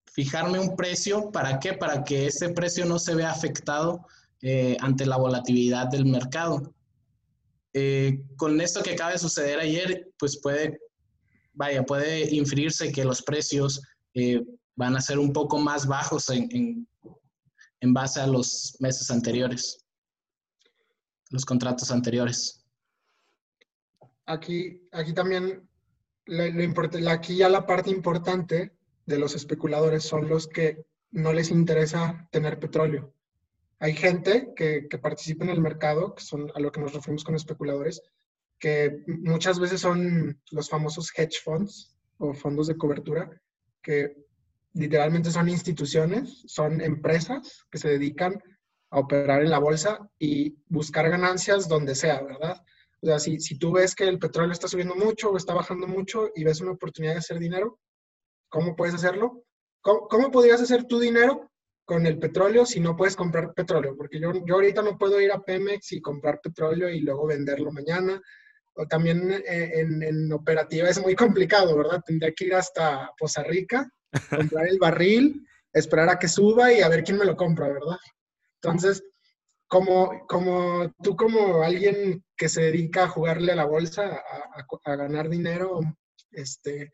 fijarme 0.05 0.59
un 0.59 0.75
precio. 0.75 1.31
¿Para 1.31 1.59
qué? 1.59 1.73
Para 1.73 2.03
que 2.03 2.27
ese 2.27 2.49
precio 2.49 2.85
no 2.85 2.99
se 2.99 3.15
vea 3.15 3.31
afectado 3.31 4.05
eh, 4.41 4.77
ante 4.81 5.05
la 5.05 5.17
volatilidad 5.17 5.87
del 5.87 6.05
mercado. 6.05 6.73
Eh, 7.73 8.23
con 8.37 8.59
esto 8.61 8.81
que 8.81 8.93
acaba 8.93 9.11
de 9.11 9.19
suceder 9.19 9.59
ayer, 9.59 10.11
pues 10.17 10.39
puede, 10.41 10.79
vaya, 11.57 11.83
puede 11.83 12.33
inferirse 12.33 12.91
que 12.91 13.03
los 13.03 13.21
precios 13.21 13.81
eh, 14.13 14.43
van 14.75 14.95
a 14.95 15.01
ser 15.01 15.19
un 15.19 15.33
poco 15.33 15.57
más 15.57 15.87
bajos 15.87 16.29
en, 16.29 16.87
en, 17.81 17.93
base 17.93 18.19
a 18.19 18.27
los 18.27 18.77
meses 18.79 19.09
anteriores, 19.11 19.83
los 21.31 21.45
contratos 21.45 21.91
anteriores. 21.91 22.63
Aquí, 24.25 24.81
aquí 24.91 25.13
también, 25.13 25.67
lo, 26.25 27.09
aquí 27.09 27.37
ya 27.37 27.49
la 27.49 27.65
parte 27.65 27.89
importante 27.89 28.77
de 29.05 29.17
los 29.17 29.35
especuladores 29.35 30.03
son 30.03 30.29
los 30.29 30.47
que 30.47 30.85
no 31.11 31.33
les 31.33 31.49
interesa 31.49 32.27
tener 32.31 32.59
petróleo 32.59 33.13
hay 33.79 33.93
gente 33.93 34.53
que, 34.55 34.87
participa 35.01 35.43
en 35.43 35.51
el 35.51 35.61
mercado, 35.61 36.15
que 36.15 36.23
son 36.23 36.51
a 36.55 36.59
lo 36.59 36.71
que 36.71 36.81
nos 36.81 36.93
referimos 36.93 37.23
con 37.23 37.35
especuladores, 37.35 38.01
que 38.59 39.03
muchas 39.07 39.59
veces 39.59 39.81
son 39.81 40.41
los 40.51 40.69
famosos 40.69 41.11
hedge 41.15 41.41
funds 41.43 41.95
o 42.17 42.33
fondos 42.33 42.67
de 42.67 42.77
cobertura, 42.77 43.29
que 43.81 44.15
literalmente 44.73 45.31
son 45.31 45.49
instituciones, 45.49 46.43
son 46.47 46.81
empresas 46.81 47.65
que 47.71 47.77
se 47.77 47.89
dedican 47.89 48.41
a 48.89 48.99
operar 48.99 49.43
en 49.43 49.49
la 49.49 49.59
bolsa 49.59 49.99
y 50.17 50.57
buscar 50.67 51.09
ganancias 51.09 51.67
donde 51.67 51.95
sea, 51.95 52.21
¿verdad? 52.21 52.61
O 53.01 53.07
sea, 53.07 53.19
si, 53.19 53.39
si 53.39 53.59
tú 53.59 53.71
ves 53.73 53.93
que 53.93 54.07
el 54.07 54.17
petróleo 54.17 54.51
está 54.51 54.67
subiendo 54.67 54.95
mucho 54.95 55.29
o 55.29 55.37
está 55.37 55.53
bajando 55.53 55.87
mucho 55.87 56.31
y 56.35 56.43
ves 56.43 56.61
una 56.61 56.71
oportunidad 56.71 57.13
de 57.13 57.19
hacer 57.19 57.37
dinero, 57.37 57.79
¿cómo 58.49 58.75
puedes 58.75 58.95
hacerlo? 58.95 59.43
¿Cómo, 59.81 60.07
cómo 60.07 60.31
podrías 60.31 60.61
hacer 60.61 60.85
tu 60.85 60.99
dinero? 60.99 61.51
con 61.87 62.05
el 62.05 62.19
petróleo 62.19 62.65
si 62.65 62.81
no 62.81 62.97
puedes 62.97 63.15
comprar 63.15 63.53
petróleo, 63.53 63.95
porque 63.95 64.19
yo, 64.19 64.33
yo 64.45 64.55
ahorita 64.55 64.81
no 64.81 64.97
puedo 64.97 65.21
ir 65.21 65.31
a 65.31 65.41
Pemex 65.41 65.93
y 65.93 66.01
comprar 66.01 66.41
petróleo 66.41 66.89
y 66.89 66.99
luego 66.99 67.25
venderlo 67.25 67.71
mañana. 67.71 68.21
O 68.77 68.87
también 68.87 69.31
eh, 69.31 69.71
en, 69.79 70.03
en, 70.03 70.31
operativa 70.31 70.89
es 70.89 71.01
muy 71.01 71.15
complicado, 71.15 71.75
¿verdad? 71.75 72.01
Tendría 72.05 72.31
que 72.33 72.45
ir 72.45 72.55
hasta 72.55 73.11
Poza 73.17 73.43
Rica, 73.43 73.89
comprar 74.29 74.67
el 74.67 74.79
barril, 74.79 75.45
esperar 75.73 76.09
a 76.09 76.19
que 76.19 76.27
suba 76.27 76.71
y 76.71 76.81
a 76.81 76.89
ver 76.89 77.03
quién 77.03 77.17
me 77.17 77.25
lo 77.25 77.35
compra, 77.35 77.67
¿verdad? 77.67 77.97
Entonces, 78.61 79.03
como, 79.67 80.25
como 80.27 80.93
tú 81.03 81.15
como 81.15 81.63
alguien 81.63 82.23
que 82.37 82.49
se 82.49 82.61
dedica 82.61 83.03
a 83.03 83.09
jugarle 83.09 83.51
a 83.51 83.55
la 83.55 83.65
bolsa, 83.65 84.03
a, 84.05 84.65
a 84.83 84.95
ganar 84.95 85.29
dinero 85.29 85.79
este, 86.31 86.91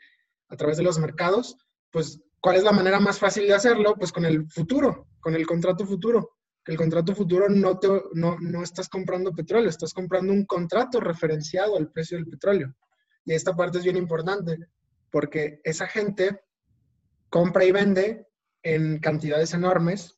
a 0.49 0.55
través 0.55 0.77
de 0.77 0.83
los 0.83 0.97
mercados, 0.99 1.57
pues 1.91 2.19
¿Cuál 2.43 2.57
es 2.57 2.63
la 2.63 2.73
manera 2.73 2.99
más 2.99 3.19
fácil 3.19 3.47
de 3.47 3.53
hacerlo? 3.53 3.95
Pues 3.95 4.11
con 4.11 4.25
el 4.25 4.45
futuro, 4.51 5.07
con 5.21 5.33
el 5.33 5.47
contrato 5.47 5.85
futuro. 5.85 6.39
Que 6.63 6.71
el 6.71 6.77
contrato 6.77 7.13
futuro 7.13 7.49
no, 7.49 7.77
te, 7.77 7.87
no, 8.13 8.37
no 8.39 8.63
estás 8.63 8.87
comprando 8.87 9.33
petróleo, 9.33 9.69
estás 9.69 9.93
comprando 9.93 10.31
un 10.31 10.45
contrato 10.45 10.99
referenciado 10.99 11.77
al 11.77 11.91
precio 11.91 12.17
del 12.17 12.27
petróleo. 12.27 12.73
Y 13.25 13.33
esta 13.33 13.55
parte 13.55 13.79
es 13.79 13.83
bien 13.83 13.97
importante 13.97 14.57
porque 15.09 15.59
esa 15.63 15.87
gente 15.87 16.41
compra 17.29 17.65
y 17.65 17.71
vende 17.71 18.27
en 18.63 18.99
cantidades 18.99 19.53
enormes 19.53 20.17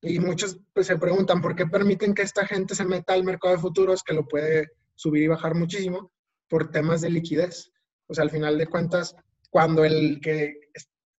y 0.00 0.20
muchos 0.20 0.58
pues, 0.72 0.86
se 0.86 0.98
preguntan 0.98 1.40
por 1.40 1.56
qué 1.56 1.66
permiten 1.66 2.14
que 2.14 2.22
esta 2.22 2.46
gente 2.46 2.74
se 2.74 2.84
meta 2.84 3.14
al 3.14 3.24
mercado 3.24 3.54
de 3.54 3.60
futuros 3.60 4.02
que 4.02 4.14
lo 4.14 4.26
puede 4.26 4.68
subir 4.94 5.24
y 5.24 5.28
bajar 5.28 5.54
muchísimo 5.54 6.12
por 6.48 6.70
temas 6.70 7.00
de 7.00 7.10
liquidez. 7.10 7.72
O 8.06 8.14
sea, 8.14 8.24
al 8.24 8.30
final 8.30 8.56
de 8.58 8.66
cuentas, 8.66 9.16
cuando 9.50 9.84
el 9.84 10.20
que 10.20 10.54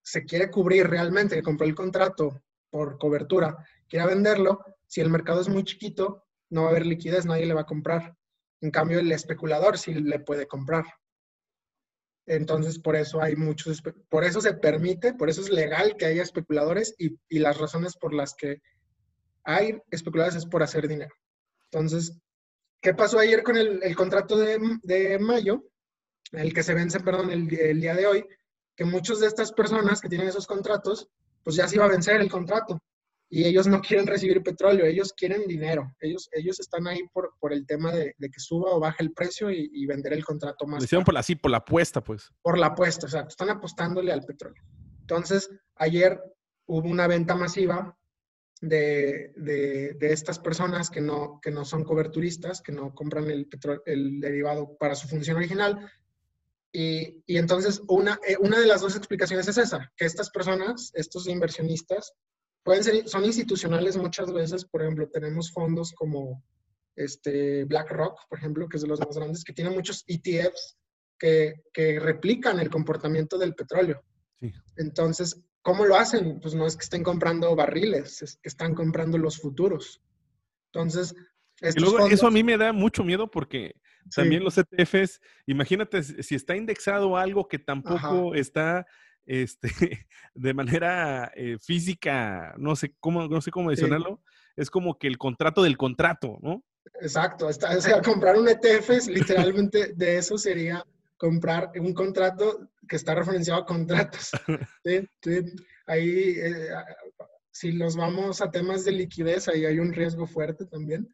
se 0.01 0.23
quiere 0.23 0.49
cubrir 0.49 0.87
realmente, 0.87 1.35
que 1.35 1.43
compró 1.43 1.67
el 1.67 1.75
contrato 1.75 2.41
por 2.69 2.97
cobertura, 2.97 3.57
quiera 3.87 4.05
venderlo, 4.05 4.63
si 4.87 5.01
el 5.01 5.09
mercado 5.09 5.41
es 5.41 5.49
muy 5.49 5.63
chiquito, 5.63 6.25
no 6.49 6.61
va 6.61 6.67
a 6.67 6.71
haber 6.71 6.85
liquidez, 6.85 7.25
nadie 7.25 7.45
le 7.45 7.53
va 7.53 7.61
a 7.61 7.65
comprar. 7.65 8.15
En 8.61 8.71
cambio, 8.71 8.99
el 8.99 9.11
especulador 9.11 9.77
sí 9.77 9.93
le 9.93 10.19
puede 10.19 10.47
comprar. 10.47 10.85
Entonces, 12.25 12.79
por 12.79 12.95
eso 12.95 13.21
hay 13.21 13.35
muchos, 13.35 13.81
por 14.09 14.23
eso 14.23 14.41
se 14.41 14.53
permite, 14.53 15.13
por 15.13 15.29
eso 15.29 15.41
es 15.41 15.49
legal 15.49 15.95
que 15.97 16.05
haya 16.05 16.23
especuladores 16.23 16.95
y, 16.97 17.17
las 17.39 17.57
razones 17.57 17.95
por 17.95 18.13
las 18.13 18.33
que 18.35 18.61
hay 19.43 19.79
especuladores 19.91 20.35
es 20.35 20.45
por 20.45 20.63
hacer 20.63 20.87
dinero. 20.87 21.13
Entonces, 21.71 22.19
¿qué 22.81 22.93
pasó 22.93 23.19
ayer 23.19 23.43
con 23.43 23.55
el, 23.55 23.95
contrato 23.95 24.37
de, 24.37 24.59
de, 24.83 25.19
mayo? 25.19 25.63
El 26.33 26.53
que 26.53 26.63
se 26.63 26.73
vence, 26.73 26.99
perdón, 26.99 27.31
el, 27.31 27.53
el 27.57 27.79
día 27.79 27.95
de 27.95 28.07
hoy, 28.07 28.25
que 28.75 28.83
muchas 28.83 29.19
de 29.19 29.27
estas 29.27 29.53
personas 29.53 30.01
que 30.01 30.09
tienen 30.09 30.27
esos 30.27 30.47
contratos, 30.47 31.07
pues 31.43 31.55
ya 31.55 31.67
se 31.67 31.75
iba 31.75 31.85
a 31.85 31.89
vencer 31.89 32.19
el 32.19 32.29
contrato 32.29 32.81
y 33.29 33.43
ellos 33.43 33.67
no 33.67 33.81
quieren 33.81 34.07
recibir 34.07 34.41
petróleo, 34.41 34.85
ellos 34.85 35.13
quieren 35.13 35.47
dinero. 35.47 35.93
Ellos, 35.99 36.29
ellos 36.31 36.59
están 36.59 36.87
ahí 36.87 37.01
por, 37.11 37.33
por 37.39 37.51
el 37.51 37.65
tema 37.65 37.91
de, 37.91 38.15
de, 38.17 38.29
que 38.29 38.39
suba 38.39 38.71
o 38.71 38.79
baje 38.79 39.03
el 39.03 39.11
precio 39.11 39.51
y, 39.51 39.69
y 39.73 39.85
vender 39.85 40.13
el 40.13 40.23
contrato 40.23 40.65
más. 40.65 40.79
Lo 40.79 40.85
hicieron 40.85 41.03
por 41.03 41.13
la, 41.13 41.23
sí, 41.23 41.35
por 41.35 41.51
la 41.51 41.57
apuesta, 41.57 42.01
pues. 42.01 42.31
Por 42.41 42.57
la 42.57 42.67
apuesta, 42.67 43.05
o 43.05 43.09
sea, 43.09 43.21
están 43.21 43.49
apostándole 43.49 44.13
al 44.13 44.23
petróleo. 44.23 44.63
Entonces, 45.01 45.49
ayer 45.75 46.21
hubo 46.67 46.87
una 46.87 47.07
venta 47.07 47.35
masiva 47.35 47.97
de, 48.61 49.33
de, 49.35 49.93
de, 49.93 50.13
estas 50.13 50.39
personas 50.39 50.89
que 50.89 51.01
no, 51.01 51.39
que 51.41 51.51
no 51.51 51.65
son 51.65 51.83
coberturistas, 51.83 52.61
que 52.61 52.71
no 52.71 52.93
compran 52.93 53.29
el, 53.29 53.47
petróleo, 53.47 53.83
el 53.85 54.19
derivado 54.21 54.77
para 54.77 54.95
su 54.95 55.07
función 55.07 55.37
original. 55.37 55.91
Y, 56.71 57.23
y 57.25 57.37
entonces, 57.37 57.81
una, 57.87 58.19
eh, 58.27 58.37
una 58.39 58.59
de 58.59 58.67
las 58.67 58.81
dos 58.81 58.95
explicaciones 58.95 59.47
es 59.47 59.57
esa, 59.57 59.91
que 59.97 60.05
estas 60.05 60.29
personas, 60.29 60.91
estos 60.93 61.27
inversionistas, 61.27 62.13
pueden 62.67 62.83
ser, 62.83 63.07
son 63.07 63.23
institucionales 63.23 63.95
muchas 63.95 64.33
veces, 64.33 64.65
por 64.65 64.81
ejemplo, 64.81 65.07
tenemos 65.07 65.53
fondos 65.53 65.93
como 65.93 66.43
este 66.97 67.63
BlackRock, 67.63 68.27
por 68.27 68.37
ejemplo, 68.37 68.67
que 68.67 68.75
es 68.75 68.83
de 68.83 68.89
los 68.89 68.99
más 68.99 69.15
grandes, 69.15 69.45
que 69.45 69.53
tiene 69.53 69.69
muchos 69.69 70.03
ETFs 70.05 70.77
que, 71.17 71.63
que 71.71 71.97
replican 71.97 72.59
el 72.59 72.69
comportamiento 72.69 73.37
del 73.37 73.55
petróleo. 73.55 74.03
Sí. 74.37 74.51
Entonces, 74.75 75.41
¿cómo 75.61 75.85
lo 75.85 75.95
hacen? 75.95 76.41
Pues 76.41 76.55
no 76.55 76.67
es 76.67 76.75
que 76.75 76.83
estén 76.83 77.03
comprando 77.03 77.55
barriles, 77.55 78.21
es 78.21 78.35
que 78.35 78.49
están 78.49 78.75
comprando 78.75 79.17
los 79.17 79.37
futuros. 79.37 80.01
Entonces, 80.73 81.15
y 81.61 81.79
luego 81.79 81.99
fondos, 81.99 82.11
eso 82.11 82.27
a 82.27 82.31
mí 82.31 82.43
me 82.43 82.57
da 82.57 82.73
mucho 82.73 83.01
miedo 83.01 83.31
porque 83.31 83.75
sí. 84.09 84.21
también 84.21 84.43
los 84.43 84.57
ETFs, 84.57 85.21
imagínate 85.45 86.03
si 86.03 86.35
está 86.35 86.57
indexado 86.57 87.15
algo 87.15 87.47
que 87.47 87.59
tampoco 87.59 88.33
Ajá. 88.33 88.37
está 88.37 88.85
este, 89.27 89.69
de 90.33 90.53
manera 90.53 91.31
eh, 91.35 91.57
física, 91.59 92.55
no 92.57 92.75
sé 92.75 92.95
cómo, 92.99 93.27
no 93.27 93.41
sé 93.41 93.51
cómo 93.51 93.67
mencionarlo, 93.67 94.21
sí. 94.23 94.53
es 94.57 94.69
como 94.71 94.97
que 94.97 95.07
el 95.07 95.19
contrato 95.19 95.61
del 95.61 95.77
contrato, 95.77 96.39
¿no? 96.41 96.63
Exacto, 97.01 97.49
está, 97.49 97.77
o 97.77 97.81
sea, 97.81 98.01
comprar 98.01 98.37
un 98.37 98.47
ETF, 98.47 99.07
literalmente 99.07 99.93
de 99.93 100.17
eso 100.17 100.37
sería 100.37 100.83
comprar 101.17 101.71
un 101.79 101.93
contrato 101.93 102.69
que 102.87 102.95
está 102.95 103.13
referenciado 103.13 103.61
a 103.61 103.65
contratos. 103.65 104.31
¿sí? 104.85 105.07
¿sí? 105.21 105.41
Ahí, 105.85 106.35
eh, 106.37 106.69
si 107.51 107.73
nos 107.73 107.95
vamos 107.95 108.41
a 108.41 108.51
temas 108.51 108.85
de 108.85 108.91
liquidez, 108.93 109.47
ahí 109.47 109.65
hay 109.65 109.79
un 109.79 109.93
riesgo 109.93 110.25
fuerte 110.25 110.65
también. 110.65 111.13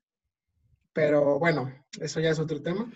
Pero 0.94 1.40
bueno, 1.40 1.74
eso 2.00 2.20
ya 2.20 2.30
es 2.30 2.40
otro 2.40 2.62
tema. 2.62 2.92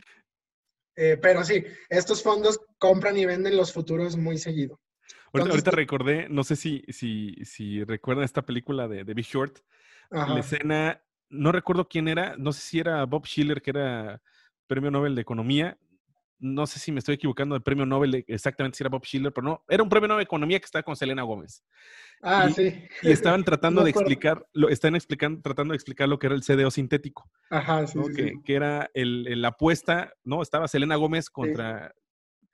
Eh, 0.95 1.17
pero 1.21 1.43
sí, 1.43 1.63
estos 1.89 2.21
fondos 2.21 2.59
compran 2.77 3.17
y 3.17 3.25
venden 3.25 3.57
los 3.57 3.71
futuros 3.71 4.15
muy 4.17 4.37
seguido. 4.37 4.79
Ahorita, 5.41 5.49
ahorita, 5.51 5.71
recordé, 5.71 6.27
no 6.29 6.43
sé 6.43 6.55
si, 6.55 6.83
si, 6.89 7.35
si 7.43 7.83
recuerdan 7.83 8.25
esta 8.25 8.43
película 8.43 8.87
de, 8.87 9.03
de 9.03 9.13
Big 9.13 9.25
Short, 9.25 9.59
Ajá. 10.11 10.33
la 10.33 10.39
escena, 10.39 11.01
no 11.29 11.51
recuerdo 11.51 11.87
quién 11.87 12.07
era, 12.07 12.35
no 12.37 12.53
sé 12.53 12.61
si 12.61 12.79
era 12.79 13.05
Bob 13.05 13.25
Schiller, 13.25 13.61
que 13.61 13.71
era 13.71 14.21
premio 14.67 14.91
Nobel 14.91 15.15
de 15.15 15.21
Economía, 15.21 15.77
no 16.39 16.67
sé 16.67 16.79
si 16.79 16.91
me 16.91 16.99
estoy 16.99 17.15
equivocando 17.15 17.55
del 17.55 17.63
premio 17.63 17.85
Nobel, 17.85 18.23
exactamente 18.27 18.77
si 18.77 18.83
era 18.83 18.89
Bob 18.89 19.03
Schiller, 19.03 19.33
pero 19.33 19.47
no, 19.47 19.63
era 19.67 19.81
un 19.81 19.89
premio 19.89 20.07
Nobel 20.07 20.19
de 20.19 20.25
Economía 20.25 20.59
que 20.59 20.65
estaba 20.65 20.83
con 20.83 20.95
Selena 20.95 21.23
Gómez. 21.23 21.63
Ah, 22.21 22.47
y, 22.49 22.53
sí. 22.53 22.83
Y 23.01 23.11
estaban 23.11 23.43
tratando 23.45 23.81
no 23.81 23.85
de 23.85 23.91
explicar, 23.91 24.45
lo, 24.53 24.69
están 24.69 24.95
explicando, 24.95 25.41
tratando 25.41 25.71
de 25.71 25.77
explicar 25.77 26.07
lo 26.07 26.19
que 26.19 26.27
era 26.27 26.35
el 26.35 26.43
CDO 26.43 26.69
sintético. 26.69 27.29
Ajá, 27.49 27.87
sí, 27.87 27.97
¿no? 27.97 28.05
sí, 28.05 28.13
que, 28.13 28.23
sí. 28.29 28.41
que, 28.43 28.55
era 28.55 28.89
la 28.93 29.47
apuesta, 29.47 30.13
¿no? 30.23 30.41
Estaba 30.41 30.67
Selena 30.67 30.95
Gómez 30.95 31.29
contra... 31.29 31.89
Sí. 31.89 32.45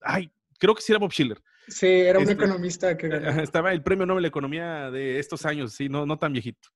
Ay, 0.00 0.32
creo 0.58 0.74
que 0.74 0.82
sí 0.82 0.92
era 0.92 0.98
Bob 0.98 1.12
Schiller. 1.12 1.40
Sí, 1.68 1.86
era 1.86 2.18
un 2.18 2.28
este, 2.28 2.34
economista 2.34 2.96
que 2.96 3.08
ganó. 3.08 3.42
Estaba 3.42 3.72
el 3.72 3.82
premio 3.82 4.06
Nobel 4.06 4.22
de 4.22 4.28
Economía 4.28 4.90
de 4.90 5.18
estos 5.18 5.44
años, 5.44 5.74
sí, 5.74 5.88
no, 5.88 6.06
no 6.06 6.18
tan 6.18 6.32
viejito. 6.32 6.68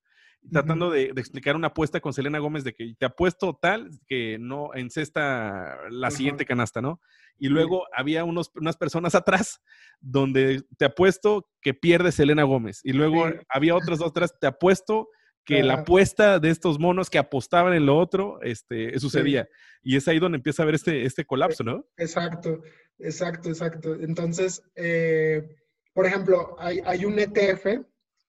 Tratando 0.51 0.89
uh 0.89 0.91
-huh. 0.91 0.95
de, 0.95 1.13
de, 1.13 1.21
explicar 1.21 1.55
una 1.55 1.69
apuesta 1.69 2.01
con 2.01 2.15
Selena 2.15 2.39
Gómez 2.39 2.65
de 2.65 2.73
que 2.73 2.95
te 2.99 3.05
apuesto 3.05 3.59
tal 3.61 3.91
que 4.07 4.39
no 4.41 4.71
encesta 4.75 5.77
la 5.91 6.09
uh 6.09 6.11
-huh. 6.11 6.17
siguiente 6.17 6.47
canasta, 6.47 6.81
¿no? 6.81 7.01
Y 7.39 7.49
luego 7.49 7.87
había 7.95 8.25
unos, 8.25 8.51
unas 8.55 8.77
personas 8.77 9.15
atrás 9.15 9.61
donde 10.01 10.63
te 10.79 10.87
apuesto 10.87 11.47
que 11.61 11.75
pierde 11.75 12.11
Selena 12.11 12.45
Gómez. 12.45 12.81
Y 12.85 12.93
luego 12.93 13.31
había 13.49 13.75
otras 13.75 13.99
dos 13.99 14.11
atrás, 14.11 14.35
te 14.41 14.47
apuesto 14.47 15.09
que 15.45 15.63
la 15.63 15.75
apuesta 15.75 16.39
de 16.39 16.51
estos 16.51 16.79
monos 16.79 17.11
que 17.11 17.19
apostaban 17.19 17.75
en 17.75 17.87
lo 17.87 17.99
otro 17.99 18.41
este, 18.43 18.99
sucedía. 18.99 19.49
Y 19.83 19.97
es 19.97 20.07
ahí 20.07 20.19
donde 20.19 20.37
empieza 20.37 20.63
a 20.63 20.65
haber 20.65 20.75
este, 20.75 21.05
este 21.05 21.25
colapso, 21.25 21.65
¿no? 21.65 21.87
Exacto, 21.97 22.63
exacto, 22.99 23.49
exacto. 23.49 23.95
Entonces, 23.95 24.63
eh, 24.77 25.57
por 25.93 26.07
ejemplo, 26.07 26.57
hay, 26.59 26.81
hay 26.85 27.05
un 27.05 27.19
ETF 27.19 27.67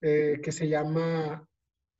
eh, 0.00 0.40
que 0.42 0.52
se 0.52 0.68
llama 0.68 1.46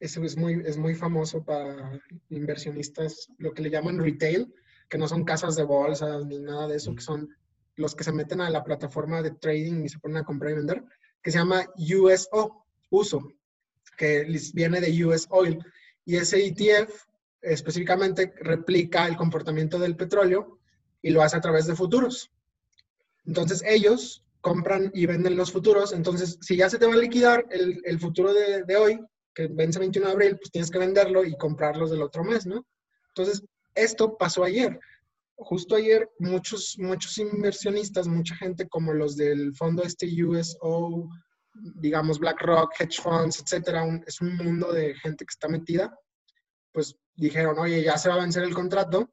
eso 0.02 0.20
es 0.24 0.36
muy, 0.36 0.60
es 0.66 0.76
muy 0.76 0.96
famoso 0.96 1.44
para 1.44 2.02
inversionistas, 2.28 3.28
lo 3.38 3.54
que 3.54 3.62
le 3.62 3.70
llaman 3.70 4.00
retail, 4.00 4.52
que 4.88 4.98
no 4.98 5.06
son 5.06 5.22
casas 5.22 5.54
de 5.54 5.62
bolsas 5.62 6.26
ni 6.26 6.40
nada 6.40 6.66
de 6.66 6.76
eso, 6.76 6.92
que 6.92 7.02
son 7.02 7.28
los 7.76 7.94
que 7.94 8.02
se 8.02 8.12
meten 8.12 8.40
a 8.40 8.50
la 8.50 8.64
plataforma 8.64 9.22
de 9.22 9.30
trading 9.30 9.84
y 9.84 9.88
se 9.88 10.00
ponen 10.00 10.16
a 10.16 10.24
comprar 10.24 10.50
y 10.50 10.56
vender, 10.56 10.82
que 11.22 11.30
se 11.30 11.38
llama 11.38 11.66
USO, 11.76 12.66
uso, 12.90 13.32
que 13.96 14.26
viene 14.54 14.80
de 14.80 15.04
US 15.04 15.26
Oil. 15.30 15.58
Y 16.04 16.16
ese 16.16 16.44
ETF 16.44 17.04
específicamente 17.40 18.32
replica 18.40 19.06
el 19.06 19.16
comportamiento 19.16 19.78
del 19.78 19.96
petróleo 19.96 20.58
y 21.02 21.10
lo 21.10 21.22
hace 21.22 21.36
a 21.36 21.40
través 21.40 21.66
de 21.66 21.76
futuros. 21.76 22.30
Entonces 23.24 23.62
ellos 23.66 24.24
compran 24.40 24.90
y 24.94 25.06
venden 25.06 25.36
los 25.36 25.52
futuros. 25.52 25.92
Entonces, 25.92 26.38
si 26.40 26.56
ya 26.56 26.68
se 26.68 26.78
te 26.78 26.86
va 26.86 26.94
a 26.94 26.96
liquidar 26.96 27.46
el, 27.50 27.80
el 27.84 28.00
futuro 28.00 28.34
de, 28.34 28.64
de 28.64 28.76
hoy, 28.76 29.00
que 29.34 29.48
vence 29.48 29.78
21 29.78 30.06
de 30.06 30.12
abril, 30.12 30.36
pues 30.36 30.50
tienes 30.50 30.70
que 30.70 30.78
venderlo 30.78 31.24
y 31.24 31.36
comprarlos 31.36 31.90
del 31.90 32.02
otro 32.02 32.24
mes, 32.24 32.44
¿no? 32.44 32.66
Entonces, 33.08 33.44
esto 33.74 34.16
pasó 34.16 34.44
ayer. 34.44 34.78
Justo 35.36 35.76
ayer, 35.76 36.08
muchos, 36.18 36.76
muchos 36.78 37.16
inversionistas, 37.18 38.06
mucha 38.06 38.36
gente 38.36 38.68
como 38.68 38.92
los 38.92 39.16
del 39.16 39.54
fondo 39.54 39.82
este 39.82 40.06
USO, 40.24 41.08
digamos 41.54 42.18
BlackRock, 42.18 42.72
hedge 42.80 43.00
funds, 43.00 43.40
etcétera, 43.40 43.84
es 44.06 44.20
un 44.20 44.36
mundo 44.36 44.72
de 44.72 44.94
gente 44.94 45.24
que 45.24 45.32
está 45.32 45.48
metida, 45.48 45.96
pues 46.72 46.96
dijeron, 47.14 47.58
oye, 47.58 47.82
ya 47.82 47.98
se 47.98 48.08
va 48.08 48.16
a 48.16 48.20
vencer 48.20 48.42
el 48.42 48.54
contrato, 48.54 49.10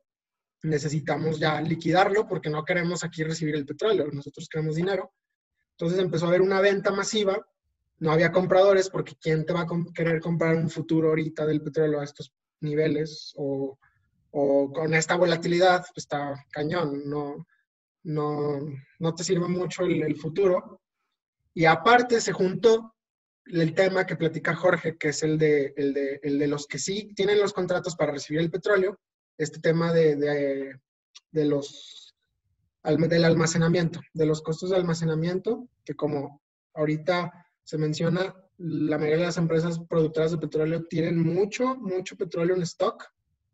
necesitamos 0.63 1.39
ya 1.39 1.59
liquidarlo 1.61 2.27
porque 2.27 2.49
no 2.49 2.63
queremos 2.63 3.03
aquí 3.03 3.23
recibir 3.23 3.55
el 3.55 3.65
petróleo, 3.65 4.07
nosotros 4.11 4.47
queremos 4.49 4.75
dinero. 4.75 5.13
Entonces 5.71 5.99
empezó 5.99 6.25
a 6.25 6.29
haber 6.29 6.41
una 6.41 6.61
venta 6.61 6.91
masiva 6.91 7.45
no 7.99 8.11
había 8.11 8.31
compradores 8.31 8.89
porque 8.89 9.15
¿quién 9.21 9.45
te 9.45 9.53
va 9.53 9.61
a 9.61 9.67
querer 9.93 10.21
comprar 10.21 10.55
un 10.55 10.69
futuro 10.69 11.09
ahorita 11.09 11.45
del 11.45 11.61
petróleo 11.61 11.99
a 11.99 12.05
estos 12.05 12.33
niveles 12.61 13.33
o, 13.35 13.77
con 14.31 14.93
esta 14.93 15.15
volatilidad? 15.15 15.79
Pues 15.79 16.05
está 16.05 16.33
cañón, 16.51 17.03
no, 17.05 17.45
no, 18.03 18.59
no 18.99 19.15
te 19.15 19.23
sirve 19.23 19.47
mucho 19.47 19.83
el, 19.83 20.15
futuro. 20.15 20.81
Y 21.53 21.65
aparte 21.65 22.21
se 22.21 22.31
juntó 22.31 22.95
el 23.45 23.73
tema 23.73 24.05
que 24.05 24.15
platica 24.15 24.55
Jorge, 24.55 24.97
que 24.97 25.09
es 25.09 25.23
el 25.23 25.37
de, 25.37 25.73
el 25.75 25.93
de, 25.93 26.19
el 26.23 26.39
de 26.39 26.47
los 26.47 26.67
que 26.67 26.79
sí 26.79 27.13
tienen 27.15 27.39
los 27.39 27.53
contratos 27.53 27.95
para 27.95 28.11
recibir 28.11 28.41
el 28.41 28.51
petróleo, 28.51 28.99
este 29.37 29.59
tema 29.59 29.91
de, 29.91 30.15
de, 30.15 30.79
de 31.31 31.45
los, 31.45 32.13
del 32.83 33.25
almacenamiento, 33.25 34.01
de 34.13 34.25
los 34.25 34.41
costos 34.41 34.69
de 34.69 34.77
almacenamiento, 34.77 35.67
que 35.83 35.95
como 35.95 36.41
ahorita 36.73 37.31
se 37.63 37.77
menciona, 37.77 38.35
la 38.57 38.97
mayoría 38.97 39.19
de 39.19 39.25
las 39.27 39.37
empresas 39.37 39.79
productoras 39.89 40.31
de 40.31 40.37
petróleo 40.37 40.83
tienen 40.89 41.21
mucho, 41.21 41.75
mucho 41.75 42.17
petróleo 42.17 42.55
en 42.55 42.63
stock, 42.63 43.05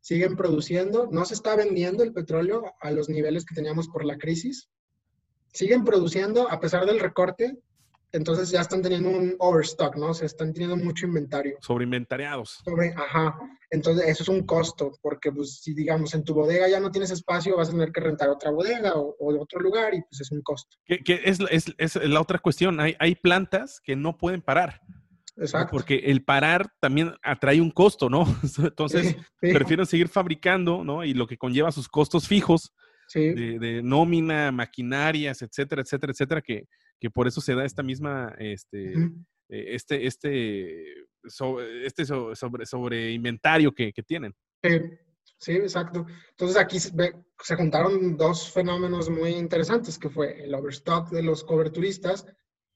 siguen 0.01 0.35
produciendo, 0.35 1.07
no 1.11 1.25
se 1.25 1.33
está 1.33 1.55
vendiendo 1.55 2.03
el 2.03 2.13
petróleo 2.13 2.73
a 2.79 2.91
los 2.91 3.09
niveles 3.09 3.45
que 3.45 3.55
teníamos 3.55 3.87
por 3.87 4.05
la 4.05 4.17
crisis, 4.17 4.69
siguen 5.53 5.83
produciendo 5.83 6.49
a 6.49 6.59
pesar 6.59 6.85
del 6.85 6.99
recorte, 6.99 7.57
entonces 8.11 8.49
ya 8.49 8.61
están 8.61 8.81
teniendo 8.81 9.09
un 9.09 9.35
overstock, 9.39 9.95
¿no? 9.97 10.07
O 10.07 10.13
sea, 10.13 10.25
están 10.25 10.53
teniendo 10.53 10.77
mucho 10.77 11.05
inventario. 11.05 11.57
Sobreinventariados. 11.61 12.61
Sobre, 12.63 12.93
ajá. 12.93 13.37
Entonces, 13.69 14.07
eso 14.07 14.23
es 14.23 14.29
un 14.29 14.45
costo, 14.45 14.91
porque 15.01 15.31
pues 15.31 15.59
si 15.61 15.73
digamos 15.73 16.13
en 16.13 16.23
tu 16.23 16.33
bodega 16.33 16.67
ya 16.69 16.79
no 16.79 16.91
tienes 16.91 17.11
espacio, 17.11 17.57
vas 17.57 17.69
a 17.69 17.71
tener 17.71 17.91
que 17.91 18.01
rentar 18.01 18.29
otra 18.29 18.51
bodega 18.51 18.93
o, 18.95 19.15
o 19.19 19.41
otro 19.41 19.59
lugar 19.59 19.93
y 19.93 20.01
pues 20.01 20.21
es 20.21 20.31
un 20.31 20.41
costo. 20.41 20.77
Que, 20.85 20.99
que 20.99 21.21
es, 21.25 21.39
es, 21.49 21.73
es, 21.77 21.95
la 21.95 22.21
otra 22.21 22.39
cuestión. 22.39 22.79
Hay, 22.79 22.95
hay 22.99 23.15
plantas 23.15 23.81
que 23.83 23.95
no 23.95 24.17
pueden 24.17 24.41
parar. 24.41 24.81
Exacto. 25.37 25.71
Porque 25.71 25.95
el 26.05 26.23
parar 26.23 26.71
también 26.79 27.13
atrae 27.21 27.59
un 27.59 27.71
costo, 27.71 28.09
¿no? 28.09 28.25
Entonces, 28.57 29.07
sí, 29.07 29.17
sí. 29.41 29.53
prefieren 29.53 29.85
seguir 29.85 30.07
fabricando, 30.07 30.83
¿no? 30.83 31.03
Y 31.03 31.13
lo 31.13 31.27
que 31.27 31.37
conlleva 31.37 31.71
sus 31.71 31.89
costos 31.89 32.27
fijos, 32.27 32.73
de, 33.13 33.81
nómina, 33.83 34.51
maquinarias, 34.51 35.41
etcétera, 35.41 35.81
etcétera, 35.81 36.11
etcétera, 36.11 36.41
que, 36.41 36.67
que 36.99 37.09
por 37.09 37.27
eso 37.27 37.41
se 37.41 37.55
da 37.55 37.65
esta 37.65 37.83
misma, 37.83 38.35
este, 38.39 38.93
eh, 38.93 39.65
este, 39.75 40.07
este, 40.07 40.93
este 41.23 42.05
sobre, 42.05 42.65
sobre 42.65 43.11
inventario 43.11 43.71
que, 43.71 43.91
que 43.91 44.03
tienen. 44.03 44.33
Sí, 45.37 45.51
exacto. 45.51 46.05
Entonces 46.31 46.57
aquí 46.57 46.79
se, 46.79 46.91
se, 47.39 47.55
juntaron 47.55 48.17
dos 48.17 48.51
fenómenos 48.51 49.09
muy 49.09 49.31
interesantes, 49.31 49.99
que 49.99 50.09
fue 50.09 50.43
el 50.43 50.55
overstock 50.55 51.09
de 51.09 51.23
los 51.23 51.43
coberturistas 51.43 52.25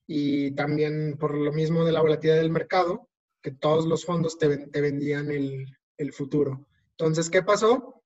y 0.08 0.51
también 0.51 1.17
por 1.17 1.36
lo 1.36 1.51
mismo 1.51 1.86
de 1.86 1.91
la 1.91 2.01
volatilidad 2.01 2.38
del 2.38 2.51
mercado, 2.51 3.10
que 3.41 3.51
todos 3.51 3.86
los 3.86 4.05
fondos 4.05 4.38
te, 4.38 4.67
te 4.67 4.82
vendían 4.82 5.32
el, 5.32 5.65
el, 5.97 6.13
futuro. 6.13 6.67
Entonces, 6.97 7.29
¿qué 7.29 7.43
pasó? 7.43 7.99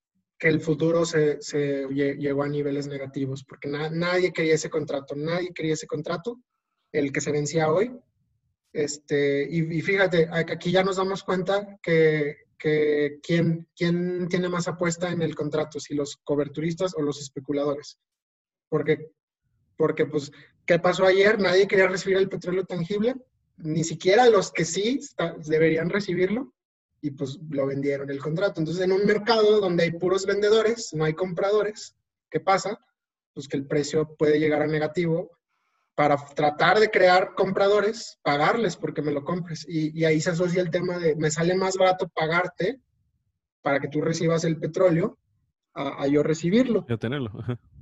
Que 0.43 0.49
el 0.49 0.59
futuro 0.59 1.05
se, 1.05 1.41
se 1.41 1.87
llegó 1.87 2.43
a 2.43 2.49
niveles 2.49 2.87
negativos, 2.87 3.45
porque 3.45 3.69
nadie 3.69 4.33
quería 4.33 4.55
ese 4.55 4.69
contrato, 4.69 5.15
nadie 5.15 5.53
quería 5.53 5.71
ese 5.71 5.87
contrato, 5.87 6.41
el 6.91 7.13
que 7.13 7.21
se 7.21 7.31
vencía 7.31 7.71
hoy. 7.71 7.97
Este, 8.73 9.47
y, 9.49 9.77
y 9.77 9.81
fíjate, 9.81 10.27
aquí 10.29 10.69
ya 10.69 10.83
nos 10.83 10.97
damos 10.97 11.23
cuenta 11.23 11.79
que 11.81 12.43
que 12.63 13.19
quién, 13.21 13.67
quién 13.75 14.27
tiene 14.29 14.47
más 14.47 14.69
apuesta 14.69 15.11
en 15.11 15.21
el 15.21 15.35
contrato, 15.35 15.81
si 15.81 15.95
los 15.95 16.17
coberturistas 16.23 16.93
o 16.95 17.01
los 17.01 17.19
especuladores. 17.21 17.99
Porque, 18.69 19.11
porque, 19.75 20.05
pues, 20.05 20.31
¿qué 20.65 20.79
pasó 20.79 21.05
ayer? 21.05 21.39
Nadie 21.39 21.67
quería 21.67 21.87
recibir 21.87 22.17
el 22.17 22.29
petróleo 22.29 22.63
tangible, 22.63 23.15
ni 23.57 23.83
siquiera 23.83 24.29
los 24.29 24.51
que 24.51 24.63
sí 24.63 24.99
deberían 25.45 25.89
recibirlo, 25.89 26.53
y 27.03 27.11
pues 27.11 27.37
lo 27.49 27.67
vendieron 27.67 28.09
el 28.09 28.19
contrato. 28.19 28.61
Entonces, 28.61 28.85
en 28.85 28.93
un 28.93 29.05
mercado 29.05 29.59
donde 29.59 29.83
hay 29.83 29.91
puros 29.91 30.25
vendedores, 30.25 30.93
no 30.93 31.03
hay 31.03 31.13
compradores, 31.13 31.97
¿qué 32.31 32.39
pasa? 32.39 32.79
Pues 33.33 33.49
que 33.49 33.57
el 33.57 33.67
precio 33.67 34.15
puede 34.17 34.39
llegar 34.39 34.61
a 34.61 34.67
negativo 34.67 35.37
para 35.95 36.15
tratar 36.15 36.79
de 36.79 36.89
crear 36.89 37.35
compradores, 37.35 38.17
pagarles 38.23 38.77
porque 38.77 39.01
me 39.01 39.11
lo 39.11 39.25
compres. 39.25 39.65
Y, 39.67 40.05
ahí 40.05 40.21
se 40.21 40.29
asocia 40.29 40.61
el 40.61 40.71
tema 40.71 40.97
de, 40.97 41.17
me 41.17 41.29
sale 41.29 41.55
más 41.55 41.75
barato 41.75 42.07
pagarte 42.07 42.79
para 43.61 43.81
que 43.81 43.89
tú 43.89 43.99
recibas 43.99 44.45
el 44.45 44.57
petróleo 44.57 45.19
a, 45.73 46.07
yo 46.07 46.23
recibirlo. 46.23 46.85
Yo 46.87 46.97
tenerlo. 46.97 47.33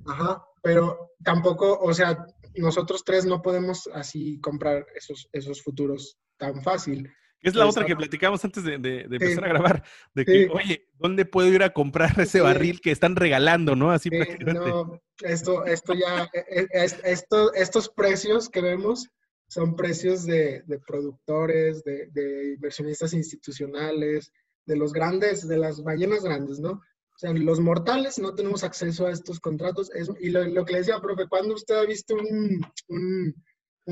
Ajá. 0.07 0.43
pero 0.63 1.11
tampoco, 1.23 1.77
o 1.79 1.93
sea, 1.93 2.25
nosotros 2.55 3.03
tres 3.05 3.25
no 3.25 3.43
podemos 3.43 3.87
así 3.93 4.41
comprar 4.41 4.87
esos, 4.95 5.29
esos 5.31 5.61
futuros 5.61 6.17
tan 6.37 6.63
fácil. 6.63 7.13
Es 7.41 7.55
la 7.55 7.65
otra 7.65 7.85
que 7.85 7.95
platicamos 7.95 8.43
antes 8.45 8.63
de, 8.63 8.73
empezar 8.75 9.45
a 9.45 9.49
grabar, 9.49 9.83
de 10.13 10.25
que, 10.25 10.49
oye, 10.49 10.87
¿dónde 10.93 11.25
puedo 11.25 11.47
ir 11.47 11.63
a 11.63 11.73
comprar 11.73 12.19
ese 12.19 12.41
barril 12.41 12.81
que 12.81 12.91
están 12.91 13.15
regalando, 13.15 13.75
no? 13.75 13.91
Así 13.91 14.09
prácticamente. 14.09 14.69
No, 14.69 15.01
esto, 15.21 15.65
esto 15.65 15.93
ya, 15.93 16.29
e, 16.33 16.67
e, 16.71 16.85
esto, 17.03 17.53
estos 17.53 17.89
precios 17.89 18.49
que 18.49 18.61
vemos 18.61 19.09
son 19.47 19.75
precios 19.75 20.25
de, 20.25 20.63
productores, 20.87 21.83
de, 21.83 22.53
inversionistas 22.55 23.13
institucionales, 23.13 24.31
de 24.65 24.75
los 24.75 24.93
grandes, 24.93 25.47
de 25.47 25.57
las 25.57 25.83
ballenas 25.83 26.23
grandes, 26.23 26.59
¿no? 26.59 26.71
O 26.71 27.17
sea, 27.21 27.33
los 27.33 27.59
mortales 27.59 28.17
no 28.19 28.33
tenemos 28.33 28.63
acceso 28.63 29.07
a 29.07 29.11
estos 29.11 29.39
contratos. 29.39 29.91
y 30.19 30.29
lo, 30.29 30.65
que 30.65 30.73
le 30.73 30.79
decía, 30.79 30.99
profe, 30.99 31.27
¿cuándo 31.27 31.55
usted 31.55 31.75
ha 31.75 31.85
visto 31.85 32.15
un 32.15 32.61
un 32.87 33.35